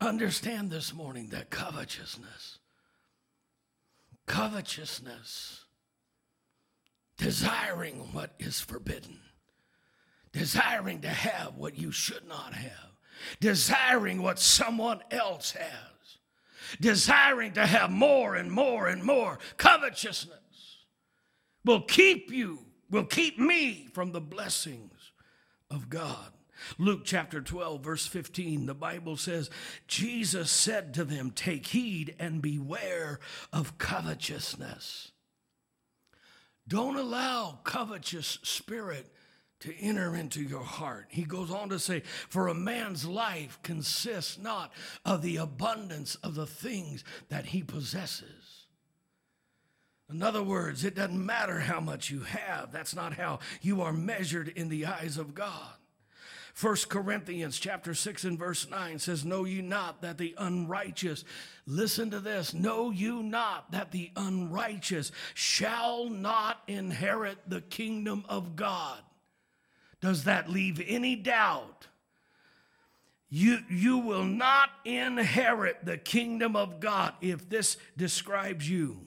understand 0.00 0.70
this 0.70 0.94
morning 0.94 1.30
that 1.30 1.50
covetousness, 1.50 2.60
covetousness, 4.26 5.64
desiring 7.18 8.12
what 8.12 8.30
is 8.38 8.60
forbidden, 8.60 9.18
desiring 10.30 11.00
to 11.00 11.08
have 11.08 11.56
what 11.56 11.76
you 11.76 11.90
should 11.90 12.28
not 12.28 12.54
have 12.54 12.93
desiring 13.40 14.22
what 14.22 14.38
someone 14.38 15.00
else 15.10 15.52
has, 15.52 16.18
desiring 16.80 17.52
to 17.52 17.66
have 17.66 17.90
more 17.90 18.34
and 18.34 18.50
more 18.50 18.86
and 18.86 19.02
more. 19.02 19.38
Covetousness 19.56 20.38
will 21.64 21.82
keep 21.82 22.30
you, 22.30 22.60
will 22.90 23.04
keep 23.04 23.38
me 23.38 23.88
from 23.92 24.12
the 24.12 24.20
blessings 24.20 25.12
of 25.70 25.88
God. 25.88 26.32
Luke 26.78 27.02
chapter 27.04 27.40
12, 27.40 27.82
verse 27.82 28.06
15, 28.06 28.66
the 28.66 28.74
Bible 28.74 29.16
says, 29.16 29.50
Jesus 29.86 30.50
said 30.50 30.94
to 30.94 31.04
them, 31.04 31.30
Take 31.30 31.66
heed 31.68 32.14
and 32.18 32.40
beware 32.40 33.18
of 33.52 33.76
covetousness. 33.78 35.12
Don't 36.66 36.96
allow 36.96 37.58
covetous 37.64 38.38
spirit 38.42 39.12
to 39.64 39.74
enter 39.80 40.14
into 40.14 40.42
your 40.42 40.62
heart. 40.62 41.06
He 41.08 41.24
goes 41.24 41.50
on 41.50 41.70
to 41.70 41.78
say, 41.78 42.02
For 42.28 42.48
a 42.48 42.54
man's 42.54 43.06
life 43.06 43.58
consists 43.62 44.38
not 44.38 44.72
of 45.04 45.22
the 45.22 45.38
abundance 45.38 46.16
of 46.16 46.34
the 46.34 46.46
things 46.46 47.02
that 47.30 47.46
he 47.46 47.62
possesses. 47.62 48.66
In 50.10 50.22
other 50.22 50.42
words, 50.42 50.84
it 50.84 50.94
doesn't 50.94 51.24
matter 51.24 51.60
how 51.60 51.80
much 51.80 52.10
you 52.10 52.20
have. 52.20 52.72
That's 52.72 52.94
not 52.94 53.14
how 53.14 53.38
you 53.62 53.80
are 53.80 53.92
measured 53.92 54.48
in 54.48 54.68
the 54.68 54.84
eyes 54.84 55.16
of 55.16 55.34
God. 55.34 55.72
1 56.60 56.76
Corinthians 56.88 57.58
chapter 57.58 57.94
6 57.94 58.24
and 58.24 58.38
verse 58.38 58.68
9 58.68 58.98
says, 58.98 59.24
Know 59.24 59.44
you 59.44 59.62
not 59.62 60.02
that 60.02 60.18
the 60.18 60.34
unrighteous, 60.38 61.24
listen 61.66 62.10
to 62.10 62.20
this, 62.20 62.52
know 62.52 62.90
you 62.90 63.22
not 63.22 63.72
that 63.72 63.90
the 63.90 64.12
unrighteous 64.14 65.10
shall 65.32 66.10
not 66.10 66.62
inherit 66.68 67.38
the 67.48 67.62
kingdom 67.62 68.24
of 68.28 68.56
God. 68.56 69.00
Does 70.04 70.24
that 70.24 70.50
leave 70.50 70.82
any 70.86 71.16
doubt? 71.16 71.86
You, 73.30 73.60
you 73.70 73.96
will 73.96 74.22
not 74.22 74.68
inherit 74.84 75.86
the 75.86 75.96
kingdom 75.96 76.56
of 76.56 76.78
God 76.78 77.14
if 77.22 77.48
this 77.48 77.78
describes 77.96 78.68
you. 78.68 79.06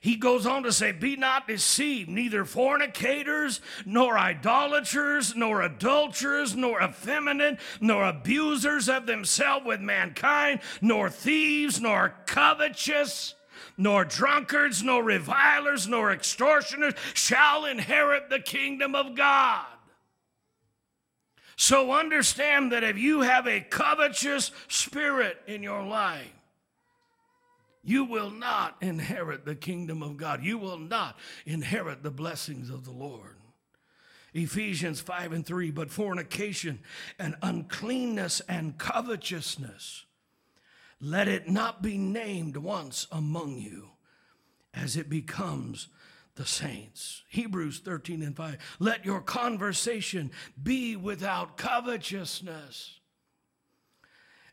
He 0.00 0.16
goes 0.16 0.44
on 0.44 0.64
to 0.64 0.72
say, 0.72 0.90
Be 0.90 1.14
not 1.14 1.46
deceived, 1.46 2.08
neither 2.10 2.44
fornicators, 2.44 3.60
nor 3.86 4.18
idolaters, 4.18 5.36
nor 5.36 5.62
adulterers, 5.62 6.56
nor 6.56 6.82
effeminate, 6.82 7.60
nor 7.80 8.04
abusers 8.04 8.88
of 8.88 9.06
themselves 9.06 9.66
with 9.66 9.80
mankind, 9.80 10.58
nor 10.80 11.10
thieves, 11.10 11.80
nor 11.80 12.16
covetous, 12.26 13.36
nor 13.76 14.04
drunkards, 14.04 14.82
nor 14.82 15.04
revilers, 15.04 15.86
nor 15.86 16.10
extortioners 16.10 16.94
shall 17.14 17.64
inherit 17.64 18.30
the 18.30 18.40
kingdom 18.40 18.96
of 18.96 19.14
God. 19.14 19.64
So 21.60 21.90
understand 21.90 22.70
that 22.70 22.84
if 22.84 22.96
you 22.96 23.22
have 23.22 23.48
a 23.48 23.60
covetous 23.60 24.52
spirit 24.68 25.42
in 25.48 25.64
your 25.64 25.82
life, 25.82 26.32
you 27.82 28.04
will 28.04 28.30
not 28.30 28.76
inherit 28.80 29.44
the 29.44 29.56
kingdom 29.56 30.00
of 30.00 30.16
God. 30.16 30.44
You 30.44 30.56
will 30.56 30.78
not 30.78 31.18
inherit 31.44 32.04
the 32.04 32.12
blessings 32.12 32.70
of 32.70 32.84
the 32.84 32.92
Lord. 32.92 33.38
Ephesians 34.34 35.00
5 35.00 35.32
and 35.32 35.44
3, 35.44 35.72
but 35.72 35.90
fornication 35.90 36.78
and 37.18 37.34
uncleanness 37.42 38.40
and 38.48 38.78
covetousness, 38.78 40.04
let 41.00 41.26
it 41.26 41.48
not 41.48 41.82
be 41.82 41.98
named 41.98 42.56
once 42.56 43.08
among 43.10 43.58
you 43.58 43.90
as 44.72 44.96
it 44.96 45.10
becomes 45.10 45.88
the 46.38 46.46
saints. 46.46 47.24
Hebrews 47.28 47.80
13 47.80 48.22
and 48.22 48.34
5. 48.34 48.76
Let 48.78 49.04
your 49.04 49.20
conversation 49.20 50.30
be 50.60 50.94
without 50.94 51.56
covetousness. 51.56 53.00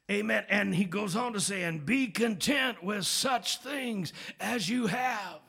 Amen. 0.10 0.44
And 0.50 0.74
he 0.74 0.86
goes 0.86 1.16
on 1.16 1.34
to 1.34 1.40
say, 1.40 1.62
and 1.64 1.86
be 1.86 2.08
content 2.08 2.84
with 2.84 3.06
such 3.06 3.60
things 3.60 4.14
as 4.40 4.68
you 4.68 4.88
have. 4.88 5.40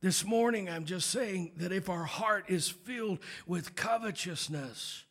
This 0.00 0.24
morning, 0.24 0.68
I'm 0.68 0.84
just 0.84 1.10
saying 1.10 1.52
that 1.58 1.70
if 1.70 1.88
our 1.88 2.04
heart 2.04 2.46
is 2.48 2.68
filled 2.68 3.20
with 3.46 3.76
covetousness, 3.76 5.04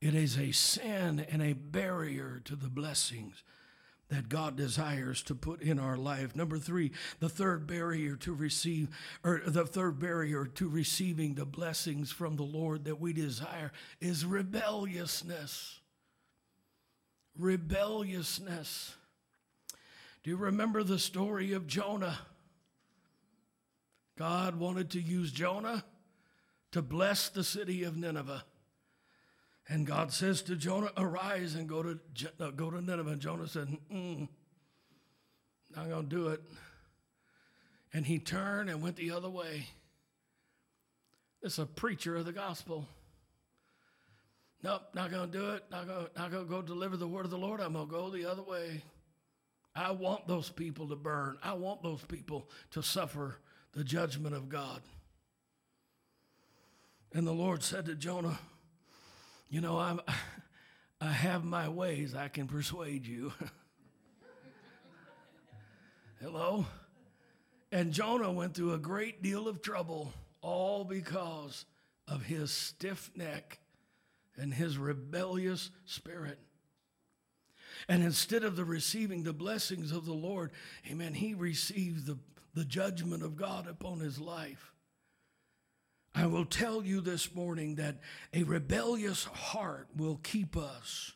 it 0.00 0.14
is 0.14 0.38
a 0.38 0.52
sin 0.52 1.26
and 1.30 1.42
a 1.42 1.52
barrier 1.52 2.40
to 2.46 2.56
the 2.56 2.70
blessings 2.70 3.42
that 4.08 4.28
God 4.28 4.56
desires 4.56 5.22
to 5.24 5.34
put 5.34 5.60
in 5.60 5.78
our 5.78 5.96
life. 5.96 6.34
Number 6.34 6.58
three, 6.58 6.92
the 7.20 7.28
third 7.28 7.66
barrier 7.66 8.16
to 8.16 8.32
receive, 8.32 8.88
or 9.22 9.42
the 9.46 9.66
third 9.66 9.98
barrier 9.98 10.46
to 10.46 10.68
receiving 10.68 11.34
the 11.34 11.44
blessings 11.44 12.10
from 12.10 12.36
the 12.36 12.42
Lord 12.42 12.84
that 12.84 13.00
we 13.00 13.12
desire 13.12 13.70
is 14.00 14.24
rebelliousness. 14.24 15.80
Rebelliousness. 17.38 18.94
Do 20.22 20.30
you 20.30 20.36
remember 20.36 20.82
the 20.82 20.98
story 20.98 21.52
of 21.52 21.66
Jonah? 21.66 22.18
God 24.16 24.56
wanted 24.56 24.90
to 24.90 25.00
use 25.00 25.30
Jonah 25.30 25.84
to 26.72 26.82
bless 26.82 27.28
the 27.28 27.44
city 27.44 27.84
of 27.84 27.96
Nineveh. 27.96 28.44
And 29.68 29.86
God 29.86 30.12
says 30.12 30.42
to 30.42 30.56
Jonah, 30.56 30.90
Arise 30.96 31.54
and 31.54 31.68
go 31.68 31.82
to, 31.82 31.98
uh, 32.40 32.50
go 32.50 32.70
to 32.70 32.80
Nineveh. 32.80 33.10
And 33.10 33.20
Jonah 33.20 33.46
said, 33.46 33.68
mm, 33.92 34.28
Not 35.76 35.88
going 35.88 36.08
to 36.08 36.16
do 36.16 36.28
it. 36.28 36.40
And 37.92 38.06
he 38.06 38.18
turned 38.18 38.70
and 38.70 38.82
went 38.82 38.96
the 38.96 39.10
other 39.10 39.28
way. 39.28 39.66
It's 41.42 41.58
a 41.58 41.66
preacher 41.66 42.16
of 42.16 42.24
the 42.24 42.32
gospel. 42.32 42.86
Nope, 44.62 44.82
not 44.94 45.10
going 45.10 45.30
to 45.30 45.38
do 45.38 45.50
it. 45.50 45.64
Not 45.70 45.86
going 45.86 46.06
not 46.16 46.32
to 46.32 46.44
go 46.44 46.62
deliver 46.62 46.96
the 46.96 47.06
word 47.06 47.24
of 47.24 47.30
the 47.30 47.38
Lord. 47.38 47.60
I'm 47.60 47.74
going 47.74 47.86
to 47.86 47.92
go 47.92 48.10
the 48.10 48.26
other 48.26 48.42
way. 48.42 48.82
I 49.74 49.92
want 49.92 50.26
those 50.26 50.50
people 50.50 50.88
to 50.88 50.96
burn. 50.96 51.38
I 51.42 51.52
want 51.52 51.82
those 51.82 52.02
people 52.02 52.48
to 52.72 52.82
suffer 52.82 53.36
the 53.72 53.84
judgment 53.84 54.34
of 54.34 54.48
God. 54.48 54.80
And 57.12 57.26
the 57.26 57.32
Lord 57.32 57.62
said 57.62 57.86
to 57.86 57.94
Jonah, 57.94 58.38
You 59.48 59.60
know, 59.60 59.78
I'm, 59.78 60.00
I 61.00 61.12
have 61.12 61.44
my 61.44 61.68
ways. 61.68 62.14
I 62.14 62.28
can 62.28 62.46
persuade 62.46 63.06
you. 63.06 63.32
Hello? 66.20 66.66
And 67.70 67.92
Jonah 67.92 68.32
went 68.32 68.54
through 68.54 68.72
a 68.74 68.78
great 68.78 69.22
deal 69.22 69.46
of 69.46 69.62
trouble, 69.62 70.12
all 70.40 70.84
because 70.84 71.64
of 72.06 72.22
his 72.22 72.50
stiff 72.50 73.10
neck 73.14 73.58
and 74.36 74.52
his 74.52 74.78
rebellious 74.78 75.70
spirit. 75.84 76.38
And 77.88 78.02
instead 78.02 78.42
of 78.42 78.56
the 78.56 78.64
receiving 78.64 79.22
the 79.22 79.32
blessings 79.32 79.92
of 79.92 80.06
the 80.06 80.12
Lord, 80.12 80.50
amen, 80.90 81.14
he 81.14 81.34
received 81.34 82.06
the, 82.06 82.18
the 82.54 82.64
judgment 82.64 83.22
of 83.22 83.36
God 83.36 83.68
upon 83.68 84.00
his 84.00 84.18
life. 84.18 84.72
I 86.18 86.26
will 86.26 86.46
tell 86.46 86.82
you 86.82 87.00
this 87.00 87.32
morning 87.32 87.76
that 87.76 87.98
a 88.34 88.42
rebellious 88.42 89.22
heart 89.22 89.86
will 89.96 90.18
keep 90.24 90.56
us 90.56 91.12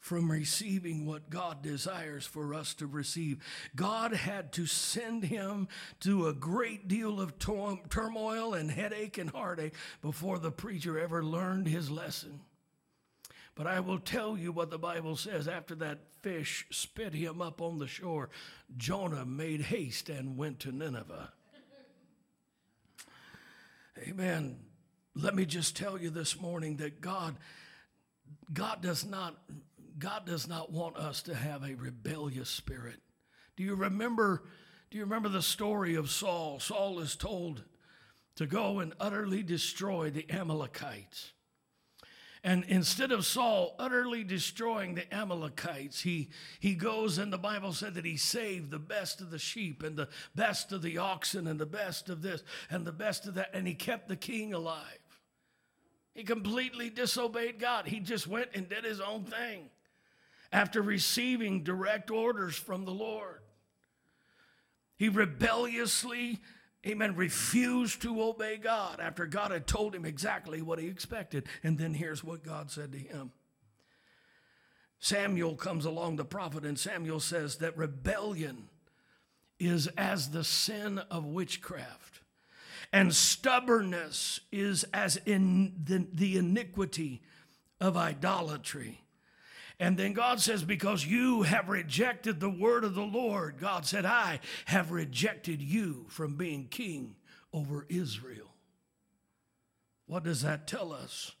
from 0.00 0.30
receiving 0.30 1.04
what 1.04 1.28
God 1.28 1.60
desires 1.60 2.24
for 2.24 2.54
us 2.54 2.72
to 2.76 2.86
receive. 2.86 3.44
God 3.76 4.14
had 4.14 4.50
to 4.52 4.64
send 4.64 5.24
him 5.24 5.68
to 6.00 6.26
a 6.26 6.32
great 6.32 6.88
deal 6.88 7.20
of 7.20 7.38
turmoil 7.38 8.54
and 8.54 8.70
headache 8.70 9.18
and 9.18 9.28
heartache 9.28 9.74
before 10.00 10.38
the 10.38 10.52
preacher 10.52 10.98
ever 10.98 11.22
learned 11.22 11.66
his 11.66 11.90
lesson. 11.90 12.40
But 13.54 13.66
I 13.66 13.80
will 13.80 13.98
tell 13.98 14.38
you 14.38 14.52
what 14.52 14.70
the 14.70 14.78
Bible 14.78 15.16
says 15.16 15.46
after 15.46 15.74
that 15.74 15.98
fish 16.22 16.64
spit 16.70 17.12
him 17.12 17.42
up 17.42 17.60
on 17.60 17.78
the 17.78 17.86
shore, 17.86 18.30
Jonah 18.74 19.26
made 19.26 19.60
haste 19.60 20.08
and 20.08 20.38
went 20.38 20.60
to 20.60 20.72
Nineveh. 20.72 21.30
Amen. 24.06 24.58
Let 25.14 25.34
me 25.34 25.44
just 25.44 25.76
tell 25.76 25.98
you 25.98 26.10
this 26.10 26.40
morning 26.40 26.76
that 26.76 27.00
God 27.00 27.36
God 28.52 28.82
does 28.82 29.04
not 29.04 29.36
God 29.98 30.26
does 30.26 30.46
not 30.46 30.70
want 30.70 30.96
us 30.96 31.22
to 31.22 31.34
have 31.34 31.64
a 31.64 31.74
rebellious 31.74 32.48
spirit. 32.48 33.00
Do 33.56 33.64
you 33.64 33.74
remember 33.74 34.44
do 34.90 34.98
you 34.98 35.04
remember 35.04 35.28
the 35.28 35.42
story 35.42 35.96
of 35.96 36.10
Saul? 36.10 36.60
Saul 36.60 37.00
is 37.00 37.16
told 37.16 37.64
to 38.36 38.46
go 38.46 38.78
and 38.78 38.94
utterly 39.00 39.42
destroy 39.42 40.10
the 40.10 40.30
Amalekites. 40.30 41.32
And 42.44 42.64
instead 42.68 43.10
of 43.10 43.26
Saul 43.26 43.74
utterly 43.78 44.22
destroying 44.22 44.94
the 44.94 45.12
Amalekites, 45.12 46.02
he, 46.02 46.30
he 46.60 46.74
goes, 46.74 47.18
and 47.18 47.32
the 47.32 47.38
Bible 47.38 47.72
said 47.72 47.94
that 47.94 48.04
he 48.04 48.16
saved 48.16 48.70
the 48.70 48.78
best 48.78 49.20
of 49.20 49.30
the 49.30 49.38
sheep 49.38 49.82
and 49.82 49.96
the 49.96 50.08
best 50.34 50.70
of 50.72 50.82
the 50.82 50.98
oxen 50.98 51.46
and 51.46 51.58
the 51.58 51.66
best 51.66 52.08
of 52.08 52.22
this 52.22 52.42
and 52.70 52.86
the 52.86 52.92
best 52.92 53.26
of 53.26 53.34
that, 53.34 53.50
and 53.54 53.66
he 53.66 53.74
kept 53.74 54.08
the 54.08 54.16
king 54.16 54.54
alive. 54.54 54.98
He 56.14 56.24
completely 56.24 56.90
disobeyed 56.90 57.58
God. 57.58 57.86
He 57.86 58.00
just 58.00 58.26
went 58.26 58.50
and 58.54 58.68
did 58.68 58.84
his 58.84 59.00
own 59.00 59.24
thing 59.24 59.70
after 60.52 60.80
receiving 60.80 61.62
direct 61.62 62.10
orders 62.10 62.56
from 62.56 62.84
the 62.84 62.92
Lord. 62.92 63.40
He 64.96 65.08
rebelliously 65.08 66.40
amen, 66.88 67.16
refused 67.16 68.02
to 68.02 68.22
obey 68.22 68.56
God 68.56 69.00
after 69.00 69.26
God 69.26 69.50
had 69.50 69.66
told 69.66 69.94
him 69.94 70.04
exactly 70.04 70.62
what 70.62 70.78
he 70.78 70.86
expected. 70.86 71.46
And 71.62 71.78
then 71.78 71.94
here's 71.94 72.24
what 72.24 72.42
God 72.42 72.70
said 72.70 72.92
to 72.92 72.98
him 72.98 73.32
Samuel 74.98 75.54
comes 75.54 75.84
along, 75.84 76.16
the 76.16 76.24
prophet, 76.24 76.64
and 76.64 76.78
Samuel 76.78 77.20
says 77.20 77.56
that 77.56 77.76
rebellion 77.76 78.68
is 79.58 79.88
as 79.96 80.30
the 80.30 80.44
sin 80.44 80.98
of 81.10 81.24
witchcraft, 81.24 82.20
and 82.92 83.14
stubbornness 83.14 84.40
is 84.50 84.84
as 84.94 85.16
in 85.26 85.74
the, 85.84 86.06
the 86.12 86.38
iniquity 86.38 87.22
of 87.80 87.96
idolatry. 87.96 89.02
And 89.80 89.96
then 89.96 90.12
God 90.12 90.40
says, 90.40 90.64
Because 90.64 91.06
you 91.06 91.42
have 91.42 91.68
rejected 91.68 92.40
the 92.40 92.50
word 92.50 92.84
of 92.84 92.94
the 92.94 93.02
Lord, 93.02 93.58
God 93.60 93.86
said, 93.86 94.04
I 94.04 94.40
have 94.66 94.90
rejected 94.90 95.62
you 95.62 96.06
from 96.08 96.36
being 96.36 96.66
king 96.68 97.16
over 97.52 97.86
Israel. 97.88 98.54
What 100.06 100.24
does 100.24 100.42
that 100.42 100.66
tell 100.66 100.92
us? 100.92 101.32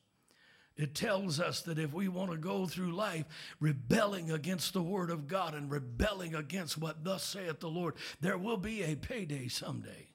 It 0.76 0.94
tells 0.94 1.40
us 1.40 1.62
that 1.62 1.80
if 1.80 1.92
we 1.92 2.06
want 2.06 2.30
to 2.30 2.36
go 2.36 2.66
through 2.66 2.92
life 2.92 3.24
rebelling 3.58 4.30
against 4.30 4.72
the 4.72 4.82
word 4.82 5.10
of 5.10 5.26
God 5.26 5.54
and 5.54 5.68
rebelling 5.68 6.36
against 6.36 6.78
what 6.78 7.02
thus 7.02 7.24
saith 7.24 7.58
the 7.58 7.68
Lord, 7.68 7.94
there 8.20 8.38
will 8.38 8.56
be 8.56 8.84
a 8.84 8.94
payday 8.94 9.48
someday. 9.48 10.10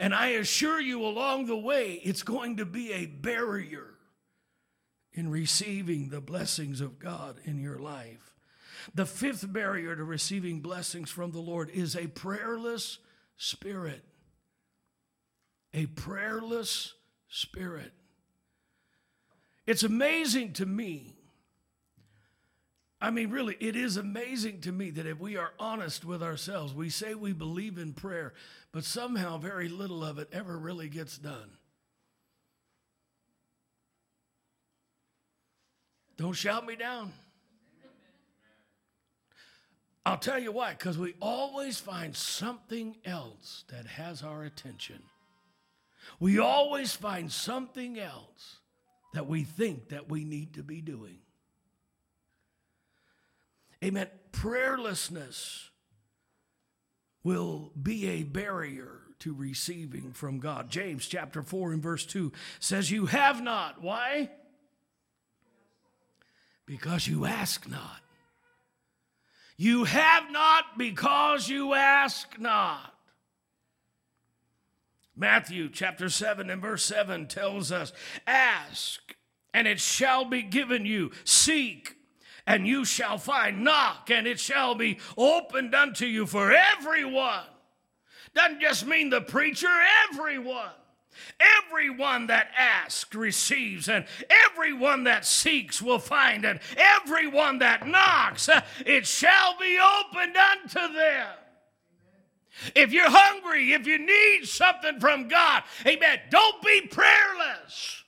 And 0.00 0.12
I 0.12 0.28
assure 0.28 0.80
you, 0.80 1.04
along 1.04 1.46
the 1.46 1.56
way, 1.56 2.00
it's 2.02 2.24
going 2.24 2.56
to 2.56 2.64
be 2.64 2.92
a 2.92 3.06
barrier 3.06 3.95
in 5.16 5.30
receiving 5.30 6.10
the 6.10 6.20
blessings 6.20 6.80
of 6.80 6.98
God 7.00 7.40
in 7.44 7.58
your 7.58 7.78
life. 7.78 8.34
The 8.94 9.06
fifth 9.06 9.50
barrier 9.52 9.96
to 9.96 10.04
receiving 10.04 10.60
blessings 10.60 11.10
from 11.10 11.32
the 11.32 11.40
Lord 11.40 11.70
is 11.70 11.96
a 11.96 12.06
prayerless 12.06 12.98
spirit. 13.36 14.04
A 15.74 15.86
prayerless 15.86 16.94
spirit. 17.28 17.92
It's 19.66 19.82
amazing 19.82 20.52
to 20.54 20.66
me. 20.66 21.16
I 23.00 23.10
mean, 23.10 23.30
really, 23.30 23.56
it 23.58 23.74
is 23.74 23.96
amazing 23.96 24.60
to 24.62 24.72
me 24.72 24.90
that 24.90 25.06
if 25.06 25.18
we 25.18 25.36
are 25.36 25.52
honest 25.58 26.04
with 26.04 26.22
ourselves, 26.22 26.72
we 26.72 26.88
say 26.88 27.14
we 27.14 27.32
believe 27.32 27.78
in 27.78 27.92
prayer, 27.92 28.32
but 28.72 28.84
somehow 28.84 29.38
very 29.38 29.68
little 29.68 30.04
of 30.04 30.18
it 30.18 30.28
ever 30.32 30.56
really 30.58 30.88
gets 30.88 31.18
done. 31.18 31.55
Don't 36.16 36.32
shout 36.32 36.66
me 36.66 36.76
down. 36.76 37.12
I'll 40.04 40.18
tell 40.18 40.38
you 40.38 40.52
why, 40.52 40.70
because 40.70 40.96
we 40.96 41.14
always 41.20 41.80
find 41.80 42.14
something 42.14 42.96
else 43.04 43.64
that 43.68 43.86
has 43.86 44.22
our 44.22 44.44
attention. 44.44 45.02
We 46.20 46.38
always 46.38 46.92
find 46.92 47.30
something 47.30 47.98
else 47.98 48.58
that 49.14 49.26
we 49.26 49.42
think 49.42 49.88
that 49.88 50.08
we 50.08 50.24
need 50.24 50.54
to 50.54 50.62
be 50.62 50.80
doing. 50.80 51.18
Amen. 53.82 54.06
Prayerlessness 54.30 55.70
will 57.24 57.72
be 57.80 58.08
a 58.08 58.22
barrier 58.22 59.00
to 59.18 59.34
receiving 59.34 60.12
from 60.12 60.38
God. 60.38 60.70
James 60.70 61.06
chapter 61.06 61.42
4 61.42 61.72
and 61.72 61.82
verse 61.82 62.06
2 62.06 62.30
says, 62.60 62.90
You 62.92 63.06
have 63.06 63.42
not. 63.42 63.82
Why? 63.82 64.30
Because 66.66 67.06
you 67.06 67.24
ask 67.24 67.68
not. 67.68 68.00
You 69.56 69.84
have 69.84 70.30
not 70.30 70.76
because 70.76 71.48
you 71.48 71.72
ask 71.72 72.38
not. 72.38 72.92
Matthew 75.16 75.70
chapter 75.70 76.10
7 76.10 76.50
and 76.50 76.60
verse 76.60 76.84
7 76.84 77.26
tells 77.26 77.72
us 77.72 77.92
Ask, 78.26 79.14
and 79.54 79.66
it 79.66 79.80
shall 79.80 80.26
be 80.26 80.42
given 80.42 80.84
you. 80.84 81.10
Seek, 81.24 81.96
and 82.46 82.66
you 82.66 82.84
shall 82.84 83.16
find. 83.16 83.64
Knock, 83.64 84.10
and 84.10 84.26
it 84.26 84.38
shall 84.38 84.74
be 84.74 84.98
opened 85.16 85.74
unto 85.74 86.04
you 86.04 86.26
for 86.26 86.52
everyone 86.52 87.44
doesn't 88.36 88.60
just 88.60 88.86
mean 88.86 89.10
the 89.10 89.22
preacher, 89.22 89.66
everyone. 90.10 90.70
Everyone 91.40 92.26
that 92.28 92.50
asks 92.56 93.14
receives, 93.14 93.88
and 93.88 94.06
everyone 94.50 95.04
that 95.04 95.26
seeks 95.26 95.82
will 95.82 95.98
find, 95.98 96.44
and 96.44 96.60
everyone 96.76 97.58
that 97.58 97.86
knocks, 97.86 98.48
it 98.84 99.06
shall 99.06 99.58
be 99.58 99.78
opened 99.78 100.36
unto 100.36 100.94
them. 100.94 101.28
If 102.74 102.92
you're 102.92 103.10
hungry, 103.10 103.72
if 103.72 103.86
you 103.86 103.98
need 103.98 104.46
something 104.46 104.98
from 104.98 105.28
God, 105.28 105.62
amen, 105.86 106.20
don't 106.30 106.62
be 106.62 106.82
prayerless. 106.82 108.04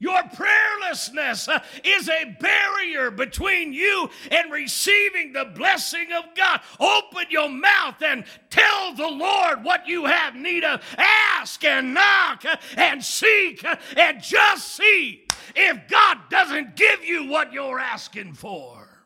Your 0.00 0.22
prayerlessness 0.22 1.48
uh, 1.48 1.58
is 1.82 2.08
a 2.08 2.36
barrier 2.38 3.10
between 3.10 3.72
you 3.72 4.08
and 4.30 4.52
receiving 4.52 5.32
the 5.32 5.46
blessing 5.46 6.06
of 6.16 6.24
God. 6.36 6.60
Open 6.78 7.24
your 7.30 7.48
mouth 7.48 8.00
and 8.02 8.24
tell 8.48 8.94
the 8.94 9.08
Lord 9.08 9.64
what 9.64 9.88
you 9.88 10.04
have 10.04 10.36
need 10.36 10.62
of. 10.62 10.82
Ask 10.96 11.64
and 11.64 11.94
knock 11.94 12.44
uh, 12.44 12.56
and 12.76 13.04
seek 13.04 13.64
uh, 13.64 13.74
and 13.96 14.22
just 14.22 14.76
see 14.76 15.26
if 15.56 15.88
God 15.88 16.18
doesn't 16.30 16.76
give 16.76 17.04
you 17.04 17.28
what 17.28 17.52
you're 17.52 17.80
asking 17.80 18.34
for. 18.34 19.04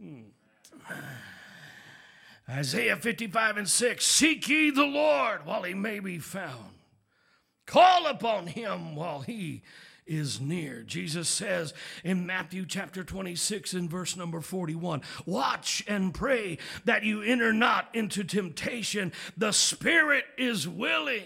Hmm. 0.00 0.22
Isaiah 2.48 2.96
55 2.96 3.58
and 3.58 3.68
6 3.68 4.04
Seek 4.04 4.48
ye 4.48 4.70
the 4.70 4.84
Lord 4.84 5.46
while 5.46 5.62
he 5.62 5.74
may 5.74 6.00
be 6.00 6.18
found, 6.18 6.74
call 7.64 8.06
upon 8.06 8.48
him 8.48 8.96
while 8.96 9.20
he 9.20 9.62
is 10.06 10.40
near. 10.40 10.82
Jesus 10.82 11.28
says 11.28 11.74
in 12.04 12.26
Matthew 12.26 12.64
chapter 12.66 13.04
26 13.04 13.74
and 13.74 13.90
verse 13.90 14.16
number 14.16 14.40
41 14.40 15.02
Watch 15.24 15.84
and 15.86 16.14
pray 16.14 16.58
that 16.84 17.02
you 17.02 17.22
enter 17.22 17.52
not 17.52 17.88
into 17.94 18.24
temptation. 18.24 19.12
The 19.36 19.52
spirit 19.52 20.24
is 20.38 20.68
willing, 20.68 21.24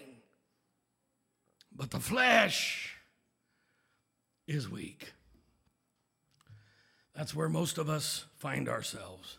but 1.75 1.91
the 1.91 2.01
flesh 2.01 2.97
is 4.47 4.69
weak. 4.69 5.13
That's 7.15 7.35
where 7.35 7.49
most 7.49 7.79
of 7.79 7.91
us 7.91 8.25
find 8.39 8.69
ourselves 8.69 9.39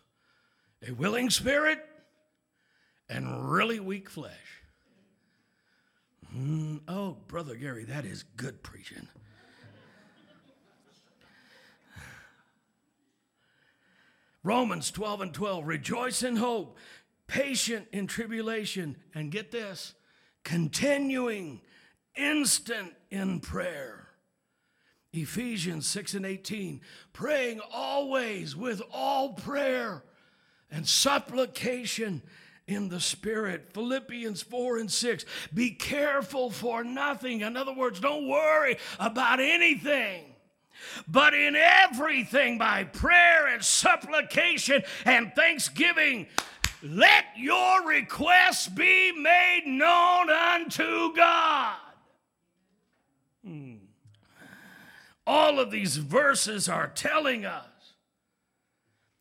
a 0.88 0.92
willing 0.92 1.30
spirit 1.30 1.80
and 3.10 3.52
really 3.52 3.80
weak 3.80 4.10
flesh. 4.10 4.62
Mm, 6.36 6.82
oh, 6.88 7.18
Brother 7.28 7.56
Gary, 7.56 7.84
that 7.86 8.06
is 8.06 8.24
good 8.38 8.64
preaching. 8.64 9.08
Romans 14.44 14.90
12 14.92 15.22
and 15.22 15.34
12 15.34 15.68
rejoice 15.68 16.24
in 16.24 16.38
hope, 16.38 16.78
patient 17.28 17.88
in 17.92 18.08
tribulation, 18.08 18.98
and 19.14 19.32
get 19.32 19.52
this, 19.52 19.94
continuing, 20.44 21.62
instant 22.16 22.94
in 23.10 23.40
prayer. 23.40 24.08
Ephesians 25.14 25.88
6 25.88 26.14
and 26.14 26.26
18 26.26 26.82
praying 27.12 27.60
always 27.74 28.56
with 28.56 28.82
all 28.94 29.34
prayer 29.34 30.04
and 30.72 30.88
supplication 30.88 32.22
in 32.66 32.88
the 32.88 33.00
Spirit. 33.00 33.74
Philippians 33.74 34.42
4 34.42 34.78
and 34.78 34.90
6 34.90 35.26
be 35.54 35.72
careful 35.72 36.50
for 36.50 36.84
nothing. 36.84 37.42
In 37.42 37.58
other 37.58 37.74
words, 37.74 38.00
don't 38.00 38.28
worry 38.28 38.78
about 39.00 39.42
anything 39.42 40.31
but 41.08 41.34
in 41.34 41.56
everything 41.56 42.58
by 42.58 42.84
prayer 42.84 43.48
and 43.48 43.64
supplication 43.64 44.84
and 45.06 45.34
thanksgiving, 45.36 46.28
let 46.84 47.26
your 47.38 47.88
requests 47.88 48.68
be 48.68 49.12
made 49.12 49.64
known 49.66 50.30
unto 50.30 51.14
God. 51.16 51.76
Hmm. 53.46 53.76
All 55.28 55.60
of 55.60 55.72
these 55.72 55.98
verses 55.98 56.68
are 56.68 56.88
telling 56.88 57.46
us 57.46 57.66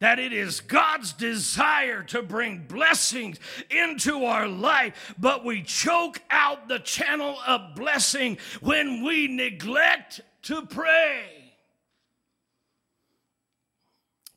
that 0.01 0.19
it 0.19 0.33
is 0.33 0.61
God's 0.61 1.13
desire 1.13 2.03
to 2.05 2.23
bring 2.23 2.65
blessings 2.67 3.39
into 3.69 4.25
our 4.25 4.49
life, 4.49 5.15
but 5.19 5.45
we 5.45 5.63
choke 5.63 6.23
out 6.31 6.69
the 6.69 6.79
channel 6.79 7.37
of 7.47 7.75
blessing 7.77 8.39
when 8.63 9.05
we 9.05 9.29
neglect 9.29 10.23
to 10.43 10.65
pray 10.65 11.40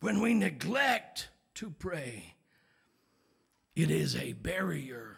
when 0.03 0.19
we 0.19 0.33
neglect 0.33 1.29
to 1.55 1.69
pray, 1.69 2.33
it 3.73 3.89
is 3.89 4.17
a 4.17 4.33
barrier 4.33 5.15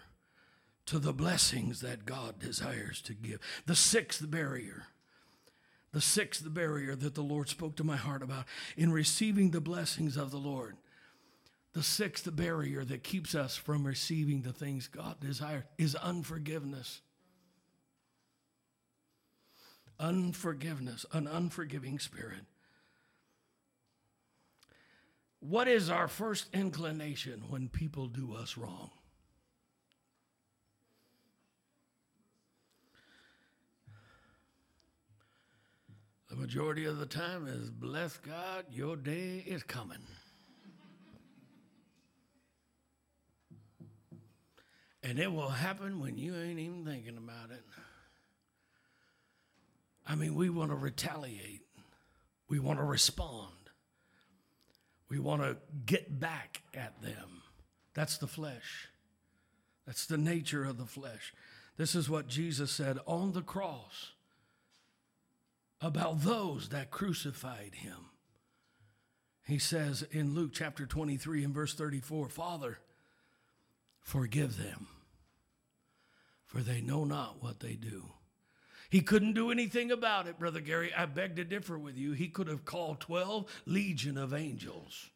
to 0.85 0.99
the 0.99 1.11
blessings 1.11 1.81
that 1.81 2.05
God 2.05 2.37
desires 2.37 3.01
to 3.01 3.15
give. 3.15 3.39
The 3.65 3.75
sixth 3.75 4.29
barrier, 4.29 4.83
the 5.91 6.01
sixth 6.01 6.53
barrier 6.53 6.95
that 6.97 7.15
the 7.15 7.23
Lord 7.23 7.49
spoke 7.49 7.75
to 7.77 7.83
my 7.83 7.95
heart 7.95 8.21
about 8.21 8.45
in 8.77 8.91
receiving 8.91 9.49
the 9.49 9.59
blessings 9.59 10.17
of 10.17 10.29
the 10.29 10.37
Lord. 10.37 10.77
The 11.73 11.81
sixth 11.81 12.35
barrier 12.35 12.85
that 12.85 13.03
keeps 13.03 13.33
us 13.33 13.55
from 13.55 13.87
receiving 13.87 14.43
the 14.43 14.53
things 14.53 14.87
God 14.87 15.19
desires 15.19 15.63
is 15.79 15.95
unforgiveness. 15.95 17.01
Unforgiveness, 19.99 21.07
an 21.11 21.25
unforgiving 21.25 21.97
spirit. 21.97 22.41
What 25.47 25.67
is 25.67 25.91
our 25.91 26.07
first 26.07 26.47
inclination 26.53 27.43
when 27.49 27.69
people 27.69 28.07
do 28.07 28.33
us 28.33 28.57
wrong? 28.57 28.89
The 36.31 36.35
majority 36.35 36.85
of 36.85 36.97
the 36.97 37.05
time 37.05 37.45
is 37.45 37.69
bless 37.69 38.17
God, 38.17 38.65
your 38.71 38.95
day 38.95 39.43
is 39.45 39.61
coming. 39.61 39.99
And 45.03 45.19
it 45.19 45.31
will 45.31 45.49
happen 45.49 45.99
when 45.99 46.17
you 46.17 46.35
ain't 46.35 46.57
even 46.57 46.83
thinking 46.83 47.17
about 47.17 47.51
it. 47.51 47.63
I 50.07 50.15
mean, 50.15 50.33
we 50.33 50.49
want 50.49 50.71
to 50.71 50.75
retaliate, 50.75 51.61
we 52.49 52.57
want 52.57 52.79
to 52.79 52.85
respond. 52.85 53.64
We 55.15 55.21
want 55.21 55.43
to 55.43 55.55
get 55.85 56.19
back 56.19 56.61
at 56.73 57.01
them. 57.01 57.41
That's 57.93 58.17
the 58.17 58.27
flesh. 58.27 58.89
That's 59.85 60.05
the 60.05 60.17
nature 60.17 60.65
of 60.65 60.77
the 60.77 60.85
flesh. 60.85 61.33
This 61.77 61.95
is 61.95 62.09
what 62.09 62.27
Jesus 62.27 62.69
said 62.69 62.99
on 63.07 63.31
the 63.31 63.41
cross 63.41 64.11
about 65.79 66.23
those 66.23 66.67
that 66.69 66.91
crucified 66.91 67.75
him. 67.75 68.09
He 69.47 69.57
says 69.57 70.03
in 70.11 70.35
Luke 70.35 70.51
chapter 70.53 70.85
23 70.85 71.45
and 71.45 71.53
verse 71.53 71.73
34 71.73 72.27
Father, 72.27 72.79
forgive 74.01 74.57
them, 74.57 74.87
for 76.45 76.59
they 76.59 76.81
know 76.81 77.05
not 77.05 77.41
what 77.41 77.61
they 77.61 77.75
do. 77.75 78.03
He 78.95 79.01
couldn't 79.01 79.33
do 79.33 79.51
anything 79.51 79.91
about 79.91 80.25
it, 80.25 80.39
Brother 80.39 80.61
Gary. 80.61 80.93
I 80.95 81.05
beg 81.05 81.35
to 81.35 81.43
differ 81.43 81.77
with 81.77 81.97
you. 81.97 82.13
He 82.13 82.29
could 82.29 82.47
have 82.47 82.63
called 82.63 83.01
12 83.01 83.63
legion 83.65 84.17
of 84.17 84.33
angels. 84.33 85.09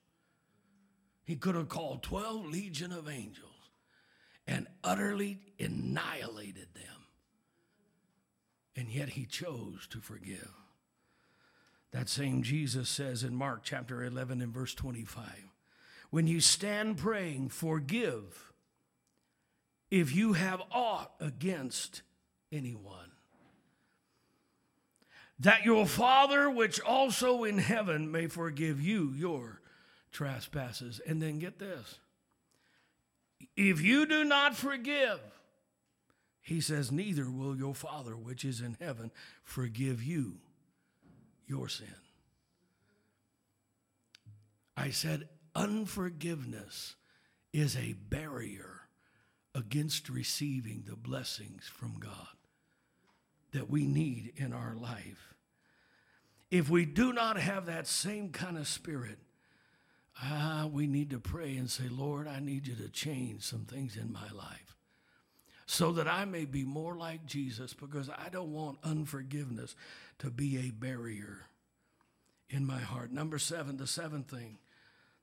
He 1.24 1.38
could 1.38 1.56
have 1.56 1.70
called 1.70 2.04
12 2.04 2.48
legion 2.48 2.92
of 2.92 3.08
angels 3.08 3.72
and 4.46 4.68
utterly 4.84 5.40
annihilated 5.58 6.68
them. 6.74 7.06
And 8.76 8.90
yet 8.90 9.12
he 9.12 9.24
chose 9.26 9.88
to 9.92 10.02
forgive. 10.02 10.52
That 11.92 12.10
same 12.10 12.44
Jesus 12.44 12.90
says 12.90 13.24
in 13.24 13.34
Mark 13.34 13.62
chapter 13.64 14.04
11 14.04 14.42
and 14.42 14.54
verse 14.54 14.74
25 14.74 15.24
When 16.10 16.28
you 16.28 16.42
stand 16.42 16.98
praying, 16.98 17.48
forgive 17.48 18.52
if 19.90 20.14
you 20.14 20.34
have 20.34 20.62
aught 20.70 21.14
against 21.22 22.02
anyone 22.52 23.09
that 25.40 25.64
your 25.64 25.86
Father, 25.86 26.50
which 26.50 26.82
also 26.82 27.44
in 27.44 27.58
heaven, 27.58 28.12
may 28.12 28.28
forgive 28.28 28.82
you 28.82 29.14
your 29.16 29.62
trespasses. 30.12 31.00
And 31.06 31.22
then 31.22 31.40
get 31.40 31.60
this 31.60 32.00
if 33.56 33.82
you 33.82 34.06
do 34.06 34.24
not 34.24 34.56
forgive, 34.56 35.20
he 36.42 36.62
says, 36.62 36.92
neither 36.92 37.30
will 37.30 37.56
your 37.56 37.76
Father, 37.76 38.18
which 38.18 38.44
is 38.44 38.62
in 38.62 38.78
heaven, 38.80 39.12
forgive 39.44 40.04
you 40.04 40.38
your 41.48 41.70
sin. 41.70 41.88
I 44.76 44.92
said, 44.92 45.30
unforgiveness 45.56 46.96
is 47.52 47.76
a 47.76 47.94
barrier 47.94 48.82
against 49.54 50.10
receiving 50.10 50.84
the 50.88 50.96
blessings 50.96 51.66
from 51.68 52.00
God 52.00 52.39
that 53.52 53.70
we 53.70 53.86
need 53.86 54.34
in 54.36 54.54
our 54.54 54.76
life. 54.76 55.34
If 56.52 56.70
we 56.70 56.86
do 56.86 57.14
not 57.14 57.38
have 57.40 57.68
that 57.68 57.88
same 57.88 58.30
kind 58.30 58.58
of 58.58 58.68
spirit, 58.68 59.20
ah, 60.22 60.68
we 60.72 60.88
need 60.88 61.12
to 61.12 61.20
pray 61.20 61.56
and 61.58 61.70
say, 61.70 61.88
Lord, 61.90 62.28
I 62.28 62.40
need 62.40 62.68
you 62.68 62.76
to 62.76 62.90
change 62.90 63.44
some 63.44 63.66
things 63.66 63.96
in 63.96 64.12
my 64.12 64.30
life. 64.32 64.76
so 65.66 65.92
that 65.92 66.08
I 66.08 66.26
may 66.26 66.46
be 66.46 66.64
more 66.64 66.96
like 66.98 67.28
Jesus 67.28 67.76
because 67.76 68.10
I 68.10 68.30
don't 68.30 68.52
want 68.52 68.80
unforgiveness 68.84 69.76
to 70.18 70.32
be 70.32 70.58
a 70.58 70.72
barrier 70.72 71.46
in 72.50 72.66
my 72.66 72.80
heart. 72.80 73.12
Number 73.12 73.38
seven, 73.38 73.78
the 73.78 73.86
seventh 73.86 74.32
thing 74.32 74.58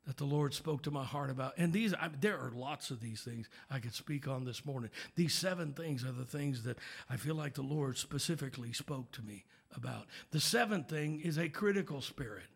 that 0.07 0.17
the 0.17 0.25
Lord 0.25 0.55
spoke 0.55 0.83
to 0.83 0.91
my 0.91 1.05
heart 1.05 1.31
about. 1.31 1.55
And 1.59 1.73
these, 1.73 1.93
I, 1.93 2.09
there 2.21 2.39
are 2.39 2.53
lots 2.55 2.91
of 2.91 3.01
these 3.01 3.23
things 3.23 3.49
I 3.71 3.81
could 3.81 3.95
speak 3.95 4.29
on 4.29 4.45
this 4.45 4.65
morning. 4.65 4.91
These 5.17 5.35
seven 5.35 5.73
things 5.73 6.05
are 6.05 6.13
the 6.13 6.25
things 6.25 6.63
that 6.63 6.79
I 7.11 7.17
feel 7.17 7.35
like 7.35 7.55
the 7.55 7.63
Lord 7.63 7.99
specifically 7.99 8.73
spoke 8.73 9.11
to 9.13 9.23
me 9.23 9.45
about. 9.75 10.07
The 10.31 10.41
seventh 10.41 10.89
thing 10.89 11.21
is 11.21 11.39
a 11.39 11.49
critical 11.49 12.01
spirit. 12.01 12.47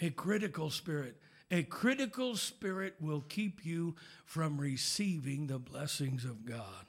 A 0.00 0.10
critical 0.10 0.68
spirit. 0.70 1.16
A 1.50 1.62
critical 1.62 2.34
spirit 2.34 2.96
will 3.00 3.20
keep 3.28 3.64
you 3.64 3.94
from 4.24 4.60
receiving 4.60 5.46
the 5.46 5.60
blessings 5.60 6.24
of 6.24 6.44
God. 6.44 6.86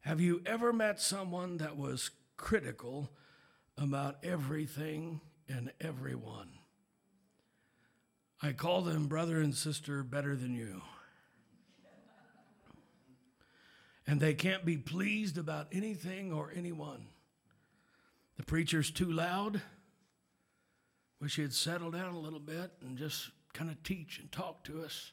Have 0.00 0.20
you 0.20 0.40
ever 0.46 0.72
met 0.72 1.00
someone 1.00 1.58
that 1.58 1.76
was 1.76 2.10
critical 2.38 3.10
about 3.76 4.16
everything 4.24 5.20
and 5.48 5.70
everyone? 5.80 6.48
I 8.44 8.52
call 8.52 8.82
them 8.82 9.06
brother 9.06 9.40
and 9.40 9.54
sister 9.54 10.02
better 10.02 10.36
than 10.36 10.52
you. 10.52 10.82
And 14.06 14.20
they 14.20 14.34
can't 14.34 14.66
be 14.66 14.76
pleased 14.76 15.38
about 15.38 15.68
anything 15.72 16.30
or 16.30 16.52
anyone. 16.54 17.06
The 18.36 18.42
preacher's 18.42 18.90
too 18.90 19.10
loud. 19.10 19.62
Wish 21.22 21.36
he'd 21.36 21.54
settle 21.54 21.90
down 21.90 22.12
a 22.12 22.18
little 22.18 22.38
bit 22.38 22.70
and 22.82 22.98
just 22.98 23.30
kind 23.54 23.70
of 23.70 23.82
teach 23.82 24.18
and 24.18 24.30
talk 24.30 24.62
to 24.64 24.84
us. 24.84 25.12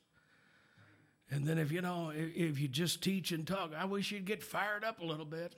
And 1.30 1.48
then 1.48 1.58
if 1.58 1.72
you 1.72 1.80
know, 1.80 2.12
if 2.14 2.60
you 2.60 2.68
just 2.68 3.02
teach 3.02 3.32
and 3.32 3.48
talk, 3.48 3.72
I 3.74 3.86
wish 3.86 4.12
you'd 4.12 4.26
get 4.26 4.44
fired 4.44 4.84
up 4.84 5.00
a 5.00 5.06
little 5.06 5.24
bit. 5.24 5.56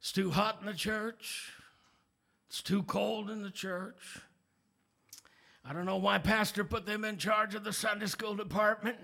It's 0.00 0.12
too 0.12 0.30
hot 0.30 0.60
in 0.60 0.66
the 0.66 0.72
church. 0.72 1.52
It's 2.52 2.60
too 2.60 2.82
cold 2.82 3.30
in 3.30 3.42
the 3.42 3.50
church. 3.50 4.18
I 5.64 5.72
don't 5.72 5.86
know 5.86 5.96
why 5.96 6.18
Pastor 6.18 6.64
put 6.64 6.84
them 6.84 7.02
in 7.02 7.16
charge 7.16 7.54
of 7.54 7.64
the 7.64 7.72
Sunday 7.72 8.04
school 8.04 8.34
department. 8.34 8.98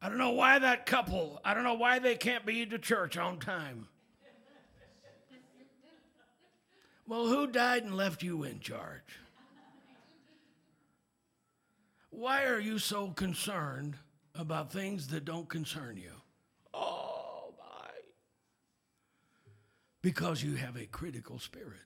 I 0.00 0.08
don't 0.08 0.18
know 0.18 0.30
why 0.30 0.60
that 0.60 0.86
couple, 0.86 1.40
I 1.44 1.52
don't 1.52 1.64
know 1.64 1.74
why 1.74 1.98
they 1.98 2.14
can't 2.14 2.46
be 2.46 2.64
to 2.64 2.78
church 2.78 3.18
on 3.18 3.40
time. 3.40 3.88
Well, 7.08 7.26
who 7.26 7.48
died 7.48 7.82
and 7.82 7.96
left 7.96 8.22
you 8.22 8.44
in 8.44 8.60
charge? 8.60 9.18
Why 12.10 12.44
are 12.44 12.60
you 12.60 12.78
so 12.78 13.08
concerned 13.08 13.96
about 14.36 14.72
things 14.72 15.08
that 15.08 15.24
don't 15.24 15.48
concern 15.48 15.96
you? 15.96 16.12
Oh, 16.72 17.52
my. 17.58 17.90
Because 20.02 20.40
you 20.40 20.54
have 20.54 20.76
a 20.76 20.86
critical 20.86 21.40
spirit 21.40 21.80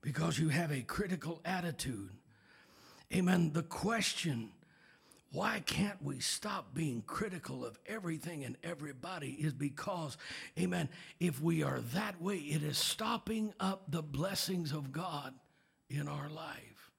because 0.00 0.38
you 0.38 0.48
have 0.48 0.70
a 0.70 0.82
critical 0.82 1.40
attitude. 1.44 2.10
Amen. 3.12 3.52
The 3.52 3.62
question, 3.62 4.50
why 5.32 5.60
can't 5.64 6.02
we 6.02 6.20
stop 6.20 6.74
being 6.74 7.02
critical 7.06 7.64
of 7.64 7.78
everything 7.86 8.44
and 8.44 8.56
everybody 8.62 9.30
is 9.30 9.52
because, 9.52 10.16
amen, 10.58 10.88
if 11.20 11.40
we 11.40 11.62
are 11.62 11.80
that 11.94 12.20
way, 12.20 12.36
it 12.36 12.62
is 12.62 12.78
stopping 12.78 13.52
up 13.58 13.90
the 13.90 14.02
blessings 14.02 14.72
of 14.72 14.92
God 14.92 15.34
in 15.88 16.08
our 16.08 16.28
life. 16.28 16.90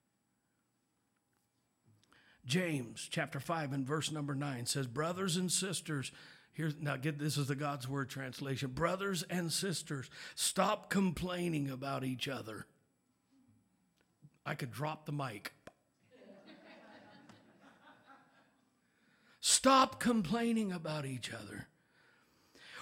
James 2.46 3.08
chapter 3.12 3.40
5 3.40 3.74
and 3.74 3.86
verse 3.86 4.12
number 4.12 4.34
9 4.34 4.66
says, 4.66 4.88
Brothers 4.88 5.38
and 5.38 5.52
sisters, 5.52 6.12
Here's, 6.60 6.76
now 6.82 6.98
get 6.98 7.18
this 7.18 7.38
is 7.38 7.48
the 7.48 7.56
God's 7.56 7.88
word 7.88 8.10
translation. 8.10 8.72
Brothers 8.72 9.24
and 9.30 9.50
sisters, 9.50 10.10
stop 10.36 10.90
complaining 10.90 11.70
about 11.70 12.04
each 12.04 12.28
other. 12.28 12.66
I 14.50 14.56
could 14.56 14.72
drop 14.72 15.06
the 15.06 15.12
mic. 15.12 15.54
Stop 19.40 20.00
complaining 20.00 20.72
about 20.72 21.06
each 21.06 21.32
other, 21.32 21.68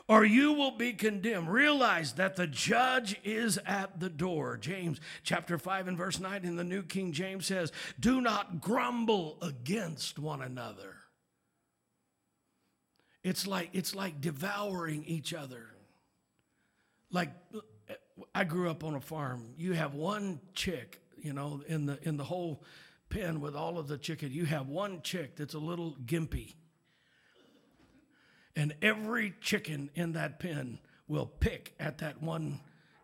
or 0.07 0.23
you 0.23 0.53
will 0.53 0.71
be 0.71 0.93
condemned. 0.93 1.51
Realize 1.51 2.13
that 2.13 2.37
the 2.37 2.47
judge 2.47 3.19
is 3.25 3.59
at 3.65 3.99
the 3.99 4.07
door. 4.09 4.55
James 4.55 5.01
chapter 5.23 5.57
5 5.57 5.89
and 5.89 5.97
verse 5.97 6.21
9 6.21 6.45
in 6.45 6.55
the 6.55 6.63
New 6.63 6.83
King 6.83 7.11
James 7.11 7.45
says, 7.45 7.73
Do 7.99 8.21
not 8.21 8.61
grumble 8.61 9.37
against 9.41 10.17
one 10.17 10.41
another. 10.41 10.95
It's 13.25 13.45
like 13.45 13.71
it's 13.73 13.93
like 13.93 14.21
devouring 14.21 15.03
each 15.03 15.33
other. 15.33 15.65
Like 17.11 17.33
I 18.33 18.45
grew 18.45 18.69
up 18.69 18.85
on 18.85 18.95
a 18.95 19.01
farm. 19.01 19.53
You 19.57 19.73
have 19.73 19.95
one 19.95 20.39
chick 20.53 21.01
you 21.27 21.33
know, 21.33 21.61
in 21.67 21.85
the 21.85 21.99
in 22.07 22.15
the 22.15 22.23
whole 22.23 22.63
pen 23.09 23.41
with 23.41 23.53
all 23.53 23.77
of 23.77 23.89
the 23.89 23.97
chicken, 23.97 24.31
you 24.31 24.45
have 24.45 24.69
one 24.69 25.01
chick 25.01 25.35
that's 25.35 25.53
a 25.53 25.59
little 25.59 25.97
gimpy. 26.05 26.55
And 28.55 28.73
every 28.81 29.35
chicken 29.41 29.89
in 29.93 30.13
that 30.13 30.39
pen 30.39 30.79
will 31.05 31.25
pick 31.25 31.75
at 31.81 31.97
that 31.97 32.23
one 32.23 32.61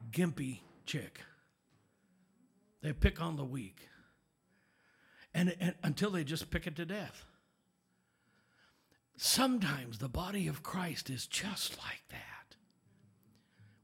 gimpy 0.09 0.61
chick. 0.85 1.19
They 2.81 2.93
pick 2.93 3.21
on 3.21 3.35
the 3.35 3.43
weak. 3.43 3.89
And, 5.33 5.53
and 5.59 5.75
until 5.83 6.11
they 6.11 6.23
just 6.23 6.49
pick 6.49 6.65
it 6.65 6.77
to 6.77 6.85
death. 6.85 7.25
Sometimes 9.17 9.97
the 9.97 10.09
body 10.09 10.47
of 10.47 10.63
Christ 10.63 11.09
is 11.09 11.27
just 11.27 11.77
like 11.77 12.03
that. 12.09 12.32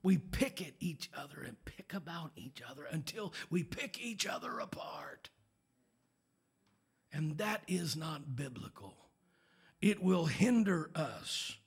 We 0.09 0.17
pick 0.17 0.59
at 0.59 0.73
each 0.79 1.11
other 1.15 1.43
and 1.45 1.63
pick 1.65 1.93
about 1.93 2.31
each 2.35 2.63
other 2.67 2.83
until 2.89 3.31
we 3.51 3.61
pick 3.61 4.01
each 4.01 4.25
other 4.25 4.57
apart. 4.57 5.29
And 7.13 7.37
that 7.37 7.61
is 7.67 7.95
not 7.95 8.35
biblical. 8.35 8.95
It 9.83 10.01
will 10.01 10.25
hinder 10.25 10.89
us 10.95 11.57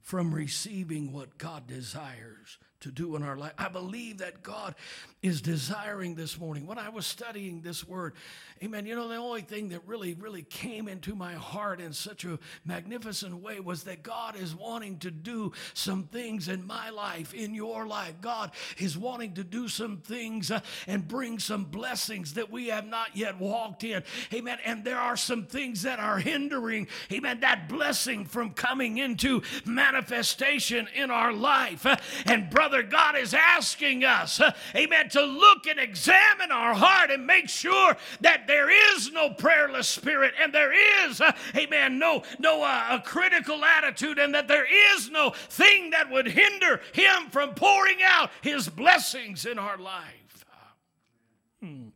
from 0.00 0.34
receiving 0.34 1.12
what 1.12 1.38
God 1.38 1.68
desires 1.68 2.58
to 2.80 2.90
do 2.90 3.14
in 3.16 3.22
our 3.22 3.36
life. 3.36 3.52
I 3.58 3.68
believe 3.68 4.18
that 4.18 4.42
God 4.42 4.74
is 5.22 5.42
desiring 5.42 6.14
this 6.14 6.38
morning. 6.38 6.66
When 6.66 6.78
I 6.78 6.88
was 6.88 7.06
studying 7.06 7.60
this 7.60 7.86
word, 7.86 8.14
amen, 8.62 8.86
you 8.86 8.94
know, 8.96 9.06
the 9.06 9.16
only 9.16 9.42
thing 9.42 9.68
that 9.68 9.86
really, 9.86 10.14
really 10.14 10.42
came 10.42 10.88
into 10.88 11.14
my 11.14 11.34
heart 11.34 11.80
in 11.80 11.92
such 11.92 12.24
a 12.24 12.38
magnificent 12.64 13.34
way 13.34 13.60
was 13.60 13.84
that 13.84 14.02
God 14.02 14.34
is 14.34 14.54
wanting 14.54 14.98
to 15.00 15.10
do 15.10 15.52
some 15.74 16.04
things 16.04 16.48
in 16.48 16.66
my 16.66 16.88
life, 16.88 17.34
in 17.34 17.54
your 17.54 17.86
life. 17.86 18.14
God 18.22 18.52
is 18.78 18.96
wanting 18.96 19.34
to 19.34 19.44
do 19.44 19.68
some 19.68 19.98
things 19.98 20.50
uh, 20.50 20.60
and 20.86 21.06
bring 21.06 21.38
some 21.38 21.64
blessings 21.64 22.34
that 22.34 22.50
we 22.50 22.68
have 22.68 22.86
not 22.86 23.14
yet 23.14 23.38
walked 23.38 23.84
in. 23.84 24.02
Amen. 24.32 24.58
And 24.64 24.84
there 24.84 24.98
are 24.98 25.16
some 25.16 25.44
things 25.44 25.82
that 25.82 25.98
are 26.00 26.18
hindering, 26.18 26.88
amen, 27.12 27.40
that 27.40 27.68
blessing 27.68 28.24
from 28.24 28.54
coming 28.54 28.96
into 28.96 29.42
manifestation 29.66 30.88
in 30.94 31.10
our 31.10 31.32
life. 31.34 31.84
Uh, 31.84 31.96
and 32.24 32.48
brother, 32.48 32.69
Father 32.70 32.84
God 32.84 33.16
is 33.16 33.34
asking 33.34 34.04
us, 34.04 34.40
uh, 34.40 34.52
amen, 34.76 35.08
to 35.08 35.22
look 35.22 35.66
and 35.66 35.80
examine 35.80 36.52
our 36.52 36.72
heart 36.72 37.10
and 37.10 37.26
make 37.26 37.48
sure 37.48 37.96
that 38.20 38.46
there 38.46 38.70
is 38.94 39.10
no 39.10 39.30
prayerless 39.30 39.88
spirit 39.88 40.34
and 40.40 40.52
there 40.52 40.72
is, 41.04 41.20
uh, 41.20 41.32
amen, 41.56 41.98
no, 41.98 42.22
no 42.38 42.62
uh, 42.62 42.86
a 42.90 43.00
critical 43.00 43.64
attitude 43.64 44.20
and 44.20 44.32
that 44.36 44.46
there 44.46 44.68
is 44.94 45.10
no 45.10 45.30
thing 45.30 45.90
that 45.90 46.12
would 46.12 46.28
hinder 46.28 46.80
Him 46.92 47.28
from 47.32 47.54
pouring 47.54 47.98
out 48.04 48.30
His 48.40 48.68
blessings 48.68 49.44
in 49.46 49.58
our 49.58 49.76
life. 49.76 50.44
Hmm. 51.60 51.88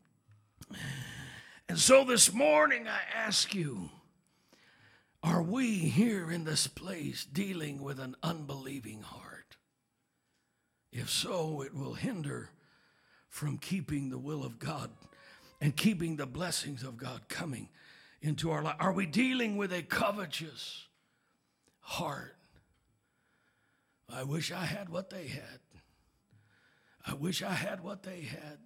And 1.69 1.79
so 1.79 2.03
this 2.03 2.33
morning 2.33 2.89
I 2.89 2.99
ask 3.17 3.55
you, 3.55 3.91
are 5.23 5.41
we 5.41 5.77
here 5.77 6.33
in 6.33 6.43
this 6.43 6.67
place 6.67 7.25
dealing 7.25 7.81
with 7.81 8.01
an 8.01 8.17
unbelieving 8.25 9.03
heart? 9.03 9.24
If 10.95 11.11
so, 11.11 11.61
it 11.63 11.75
will 11.75 11.95
hinder 11.95 12.51
from 13.29 13.59
keeping 13.59 14.11
the 14.11 14.19
will 14.19 14.45
of 14.45 14.61
God 14.61 14.91
and 15.61 15.77
keeping 15.77 16.15
the 16.15 16.25
blessings 16.25 16.85
of 16.85 16.97
God 16.97 17.29
coming 17.29 17.69
into 18.23 18.53
our 18.53 18.63
life. 18.63 18.77
Are 18.79 18.93
we 18.93 19.05
dealing 19.05 19.57
with 19.57 19.73
a 19.73 19.83
covetous 19.83 20.87
heart? 21.81 22.37
I 24.09 24.23
wish 24.23 24.53
I 24.53 24.65
had 24.65 24.89
what 24.89 25.11
they 25.11 25.27
had. 25.27 25.59
I 27.05 27.15
wish 27.15 27.43
I 27.43 27.51
had 27.51 27.83
what 27.83 28.05
they 28.05 28.21
had. 28.21 28.59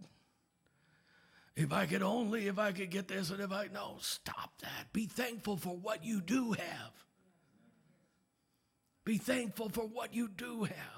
If 1.57 1.72
I 1.72 1.87
could 1.87 2.03
only, 2.03 2.47
if 2.47 2.59
I 2.59 2.72
could 2.72 2.91
get 2.91 3.09
this, 3.09 3.31
and 3.31 3.41
if 3.41 3.51
I, 3.51 3.68
no, 3.72 3.97
stop 4.01 4.53
that. 4.61 4.93
Be 4.93 5.07
thankful 5.07 5.57
for 5.57 5.74
what 5.74 6.05
you 6.05 6.20
do 6.20 6.53
have. 6.53 6.93
Be 9.07 9.16
thankful 9.16 9.70
for 9.70 9.87
what 9.87 10.12
you 10.12 10.29
do 10.29 10.64
have. 10.64 10.97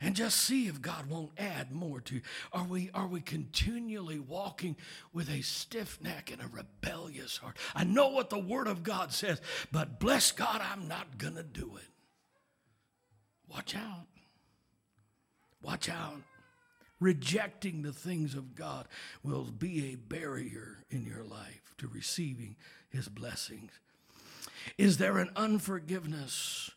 And 0.00 0.14
just 0.14 0.36
see 0.36 0.66
if 0.66 0.82
God 0.82 1.08
won't 1.08 1.32
add 1.38 1.72
more 1.72 2.00
to 2.02 2.16
you. 2.16 2.20
Are 2.52 2.64
we 2.64 2.90
are 2.92 3.06
we 3.06 3.20
continually 3.20 4.18
walking 4.18 4.76
with 5.12 5.30
a 5.30 5.42
stiff 5.42 5.98
neck 6.02 6.30
and 6.30 6.42
a 6.42 6.48
rebellious 6.48 7.38
heart? 7.38 7.56
I 7.74 7.84
know 7.84 8.08
what 8.08 8.30
the 8.30 8.38
word 8.38 8.66
of 8.66 8.82
God 8.82 9.12
says, 9.12 9.40
but 9.72 9.98
bless 9.98 10.32
God, 10.32 10.60
I'm 10.60 10.86
not 10.88 11.18
gonna 11.18 11.42
do 11.42 11.76
it. 11.76 11.88
Watch 13.48 13.74
out. 13.74 14.06
Watch 15.62 15.88
out. 15.88 16.20
Rejecting 17.00 17.82
the 17.82 17.92
things 17.92 18.34
of 18.34 18.54
God 18.54 18.88
will 19.22 19.44
be 19.44 19.92
a 19.92 19.96
barrier 19.96 20.78
in 20.90 21.04
your 21.04 21.24
life 21.24 21.74
to 21.78 21.88
receiving 21.88 22.56
his 22.88 23.08
blessings. 23.08 23.70
Is 24.78 24.98
there 24.98 25.18
an 25.18 25.30
unforgiveness? 25.36 26.70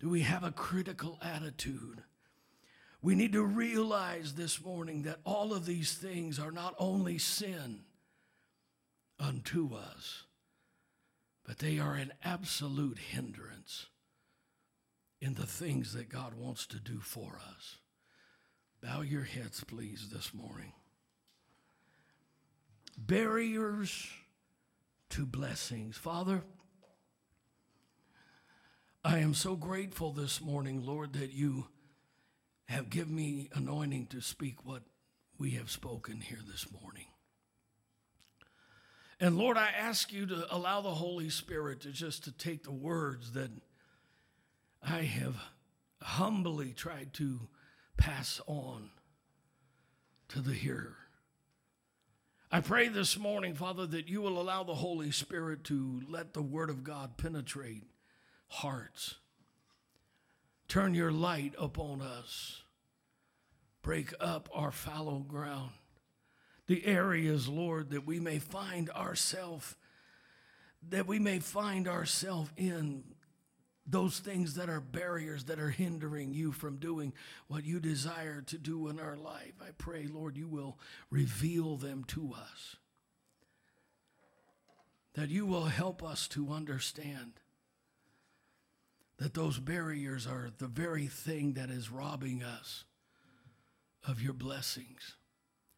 Do 0.00 0.10
we 0.10 0.20
have 0.20 0.42
a 0.42 0.50
critical 0.50 1.18
attitude? 1.22 2.02
We 3.04 3.14
need 3.14 3.34
to 3.34 3.44
realize 3.44 4.32
this 4.32 4.64
morning 4.64 5.02
that 5.02 5.20
all 5.26 5.52
of 5.52 5.66
these 5.66 5.92
things 5.92 6.38
are 6.38 6.50
not 6.50 6.74
only 6.78 7.18
sin 7.18 7.80
unto 9.20 9.74
us, 9.74 10.22
but 11.46 11.58
they 11.58 11.78
are 11.78 11.96
an 11.96 12.14
absolute 12.24 12.96
hindrance 12.96 13.88
in 15.20 15.34
the 15.34 15.44
things 15.44 15.92
that 15.92 16.08
God 16.08 16.32
wants 16.32 16.64
to 16.68 16.78
do 16.78 16.98
for 16.98 17.38
us. 17.46 17.76
Bow 18.82 19.02
your 19.02 19.24
heads, 19.24 19.62
please, 19.62 20.08
this 20.10 20.32
morning. 20.32 20.72
Barriers 22.96 24.08
to 25.10 25.26
blessings. 25.26 25.98
Father, 25.98 26.42
I 29.04 29.18
am 29.18 29.34
so 29.34 29.56
grateful 29.56 30.10
this 30.10 30.40
morning, 30.40 30.86
Lord, 30.86 31.12
that 31.12 31.34
you 31.34 31.66
have 32.66 32.90
given 32.90 33.14
me 33.14 33.48
anointing 33.54 34.06
to 34.06 34.20
speak 34.20 34.64
what 34.64 34.82
we 35.38 35.50
have 35.52 35.70
spoken 35.70 36.20
here 36.20 36.40
this 36.50 36.66
morning. 36.82 37.06
And 39.20 39.38
Lord, 39.38 39.56
I 39.56 39.68
ask 39.68 40.12
you 40.12 40.26
to 40.26 40.54
allow 40.54 40.80
the 40.80 40.94
Holy 40.94 41.30
Spirit 41.30 41.80
to 41.82 41.92
just 41.92 42.24
to 42.24 42.32
take 42.32 42.64
the 42.64 42.72
words 42.72 43.32
that 43.32 43.50
I 44.82 45.02
have 45.02 45.36
humbly 46.02 46.72
tried 46.72 47.12
to 47.14 47.48
pass 47.96 48.40
on 48.46 48.90
to 50.28 50.40
the 50.40 50.52
hearer. 50.52 50.96
I 52.50 52.60
pray 52.60 52.88
this 52.88 53.18
morning, 53.18 53.54
Father, 53.54 53.86
that 53.86 54.08
you 54.08 54.20
will 54.20 54.40
allow 54.40 54.62
the 54.62 54.74
Holy 54.74 55.10
Spirit 55.10 55.64
to 55.64 56.02
let 56.08 56.34
the 56.34 56.42
Word 56.42 56.70
of 56.70 56.84
God 56.84 57.16
penetrate 57.16 57.84
hearts 58.48 59.16
Turn 60.74 60.92
your 60.92 61.12
light 61.12 61.54
upon 61.56 62.02
us. 62.02 62.64
Break 63.80 64.12
up 64.18 64.48
our 64.52 64.72
fallow 64.72 65.20
ground. 65.20 65.70
The 66.66 66.84
areas, 66.84 67.46
Lord, 67.46 67.90
that 67.90 68.04
we 68.04 68.18
may 68.18 68.40
find 68.40 68.90
ourselves, 68.90 69.76
that 70.88 71.06
we 71.06 71.20
may 71.20 71.38
find 71.38 71.86
ourselves 71.86 72.50
in 72.56 73.04
those 73.86 74.18
things 74.18 74.54
that 74.54 74.68
are 74.68 74.80
barriers 74.80 75.44
that 75.44 75.60
are 75.60 75.70
hindering 75.70 76.34
you 76.34 76.50
from 76.50 76.78
doing 76.78 77.12
what 77.46 77.64
you 77.64 77.78
desire 77.78 78.42
to 78.42 78.58
do 78.58 78.88
in 78.88 78.98
our 78.98 79.16
life. 79.16 79.52
I 79.62 79.70
pray, 79.78 80.08
Lord, 80.12 80.36
you 80.36 80.48
will 80.48 80.76
reveal 81.08 81.76
them 81.76 82.02
to 82.08 82.32
us. 82.36 82.74
That 85.12 85.28
you 85.28 85.46
will 85.46 85.66
help 85.66 86.02
us 86.02 86.26
to 86.30 86.50
understand 86.50 87.34
that 89.18 89.34
those 89.34 89.58
barriers 89.58 90.26
are 90.26 90.50
the 90.58 90.66
very 90.66 91.06
thing 91.06 91.54
that 91.54 91.70
is 91.70 91.90
robbing 91.90 92.42
us 92.42 92.84
of 94.06 94.20
your 94.20 94.32
blessings. 94.32 95.16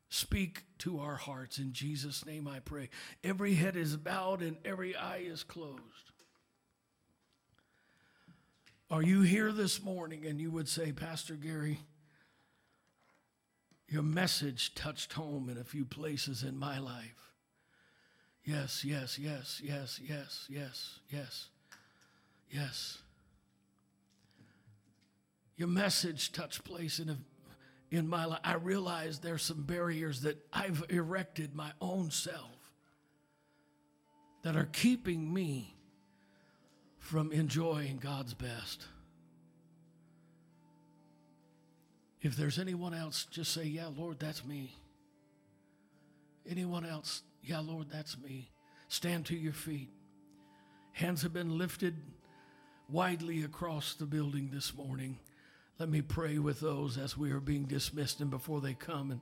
Speak 0.08 0.62
to 0.78 1.00
our 1.00 1.16
hearts. 1.16 1.58
In 1.58 1.72
Jesus' 1.72 2.24
name 2.24 2.48
I 2.48 2.60
pray. 2.60 2.88
Every 3.22 3.54
head 3.54 3.76
is 3.76 3.96
bowed 3.96 4.40
and 4.40 4.56
every 4.64 4.96
eye 4.96 5.22
is 5.24 5.42
closed. 5.42 6.12
Are 8.90 9.02
you 9.02 9.22
here 9.22 9.50
this 9.50 9.82
morning 9.82 10.24
and 10.26 10.40
you 10.40 10.50
would 10.52 10.68
say, 10.68 10.92
Pastor 10.92 11.34
Gary, 11.34 11.80
your 13.88 14.02
message 14.02 14.74
touched 14.74 15.14
home 15.14 15.48
in 15.48 15.58
a 15.58 15.64
few 15.64 15.84
places 15.84 16.44
in 16.44 16.56
my 16.56 16.78
life? 16.78 17.32
Yes, 18.44 18.84
yes, 18.84 19.18
yes, 19.18 19.60
yes, 19.62 20.00
yes, 20.00 20.46
yes, 20.48 21.00
yes, 21.10 21.48
yes. 22.48 22.98
Your 25.56 25.68
message 25.68 26.32
touched 26.32 26.64
place 26.64 26.98
in, 26.98 27.08
a, 27.08 27.16
in 27.90 28.08
my 28.08 28.26
life. 28.26 28.40
I 28.44 28.54
realize 28.54 29.18
there's 29.18 29.42
some 29.42 29.62
barriers 29.62 30.22
that 30.22 30.36
I've 30.52 30.84
erected 30.90 31.54
my 31.54 31.72
own 31.80 32.10
self 32.10 32.72
that 34.42 34.56
are 34.56 34.68
keeping 34.72 35.32
me 35.32 35.74
from 36.98 37.32
enjoying 37.32 37.98
God's 37.98 38.34
best. 38.34 38.84
If 42.20 42.36
there's 42.36 42.58
anyone 42.58 42.92
else, 42.92 43.26
just 43.30 43.52
say, 43.52 43.64
Yeah, 43.64 43.88
Lord, 43.96 44.18
that's 44.18 44.44
me. 44.44 44.74
Anyone 46.48 46.84
else? 46.84 47.22
Yeah, 47.42 47.60
Lord, 47.60 47.86
that's 47.90 48.18
me. 48.18 48.50
Stand 48.88 49.26
to 49.26 49.36
your 49.36 49.52
feet. 49.52 49.90
Hands 50.92 51.20
have 51.22 51.32
been 51.32 51.56
lifted 51.56 51.94
widely 52.88 53.42
across 53.44 53.94
the 53.94 54.06
building 54.06 54.50
this 54.52 54.74
morning. 54.74 55.18
Let 55.78 55.90
me 55.90 56.00
pray 56.00 56.38
with 56.38 56.60
those 56.60 56.96
as 56.96 57.16
we 57.16 57.32
are 57.32 57.40
being 57.40 57.64
dismissed 57.64 58.20
and 58.20 58.30
before 58.30 58.60
they 58.60 58.72
come 58.72 59.10
and 59.10 59.20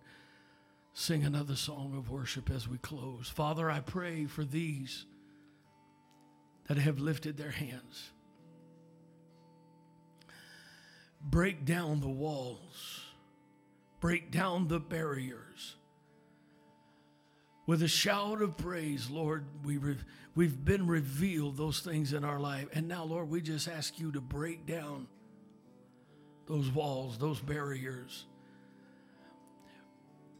sing 0.92 1.24
another 1.24 1.56
song 1.56 1.94
of 1.96 2.10
worship 2.10 2.48
as 2.48 2.68
we 2.68 2.78
close. 2.78 3.28
Father, 3.28 3.68
I 3.68 3.80
pray 3.80 4.26
for 4.26 4.44
these 4.44 5.04
that 6.68 6.78
have 6.78 7.00
lifted 7.00 7.36
their 7.36 7.50
hands. 7.50 8.12
Break 11.20 11.64
down 11.64 12.00
the 12.00 12.08
walls, 12.08 13.00
break 14.00 14.30
down 14.30 14.68
the 14.68 14.78
barriers. 14.78 15.76
With 17.66 17.82
a 17.82 17.88
shout 17.88 18.42
of 18.42 18.58
praise, 18.58 19.08
Lord, 19.08 19.46
we 19.64 19.78
re- 19.78 19.96
we've 20.34 20.64
been 20.64 20.86
revealed 20.86 21.56
those 21.56 21.80
things 21.80 22.12
in 22.12 22.22
our 22.22 22.38
life. 22.38 22.68
And 22.74 22.86
now, 22.86 23.04
Lord, 23.04 23.30
we 23.30 23.40
just 23.40 23.68
ask 23.68 23.98
you 23.98 24.12
to 24.12 24.20
break 24.20 24.66
down 24.66 25.08
those 26.46 26.70
walls, 26.70 27.18
those 27.18 27.40
barriers. 27.40 28.26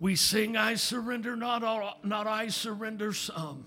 We 0.00 0.16
sing, 0.16 0.57
I 0.57 0.74
surrender 0.74 1.36
not 1.36 1.62
all, 1.62 1.98
not 2.02 2.26
I 2.26 2.48
surrender 2.48 3.12
some. 3.12 3.66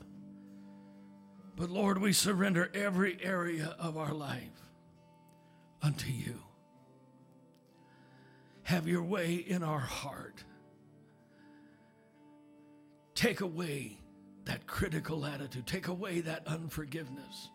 But 1.56 1.70
Lord, 1.70 2.00
we 2.00 2.14
surrender 2.14 2.70
every 2.74 3.18
area 3.22 3.76
of 3.80 3.98
our 3.98 4.14
life 4.14 4.42
unto 5.82 6.12
you. 6.12 6.40
Have 8.64 8.88
your 8.88 9.02
way 9.02 9.36
in 9.36 9.64
our 9.64 9.80
heart. 9.80 10.44
Take 13.16 13.42
away 13.42 13.98
that 14.46 14.68
critical 14.68 15.26
attitude. 15.26 15.66
Take 15.66 15.88
away 15.88 16.22
that 16.22 16.46
unforgiveness. 16.46 17.50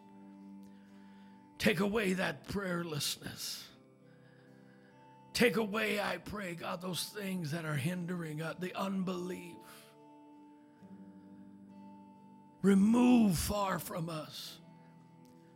Take 1.58 1.80
away 1.80 2.14
that 2.14 2.48
prayerlessness. 2.48 3.62
Take 5.32 5.56
away, 5.56 5.98
I 6.00 6.18
pray, 6.18 6.54
God, 6.54 6.82
those 6.82 7.04
things 7.04 7.52
that 7.52 7.64
are 7.64 7.74
hindering 7.74 8.38
God, 8.38 8.60
the 8.60 8.74
unbelief. 8.74 9.56
Remove 12.60 13.36
far 13.38 13.78
from 13.78 14.08
us 14.08 14.58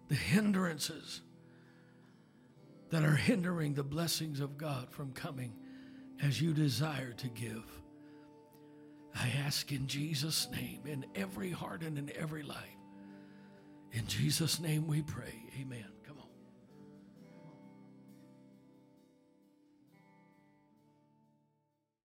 the 0.08 0.14
hindrances 0.14 1.20
that 2.90 3.04
are 3.04 3.16
hindering 3.16 3.74
the 3.74 3.82
blessings 3.82 4.40
of 4.40 4.56
God 4.56 4.90
from 4.90 5.12
coming 5.12 5.52
as 6.22 6.40
you 6.40 6.52
desire 6.52 7.12
to 7.12 7.28
give. 7.28 7.64
I 9.14 9.28
ask 9.44 9.72
in 9.72 9.86
Jesus' 9.86 10.48
name, 10.50 10.82
in 10.86 11.06
every 11.14 11.50
heart 11.50 11.82
and 11.82 11.98
in 11.98 12.10
every 12.16 12.42
life. 12.42 12.58
In 13.92 14.06
Jesus' 14.06 14.60
name 14.60 14.86
we 14.86 15.02
pray. 15.02 15.42
Amen. 15.60 15.95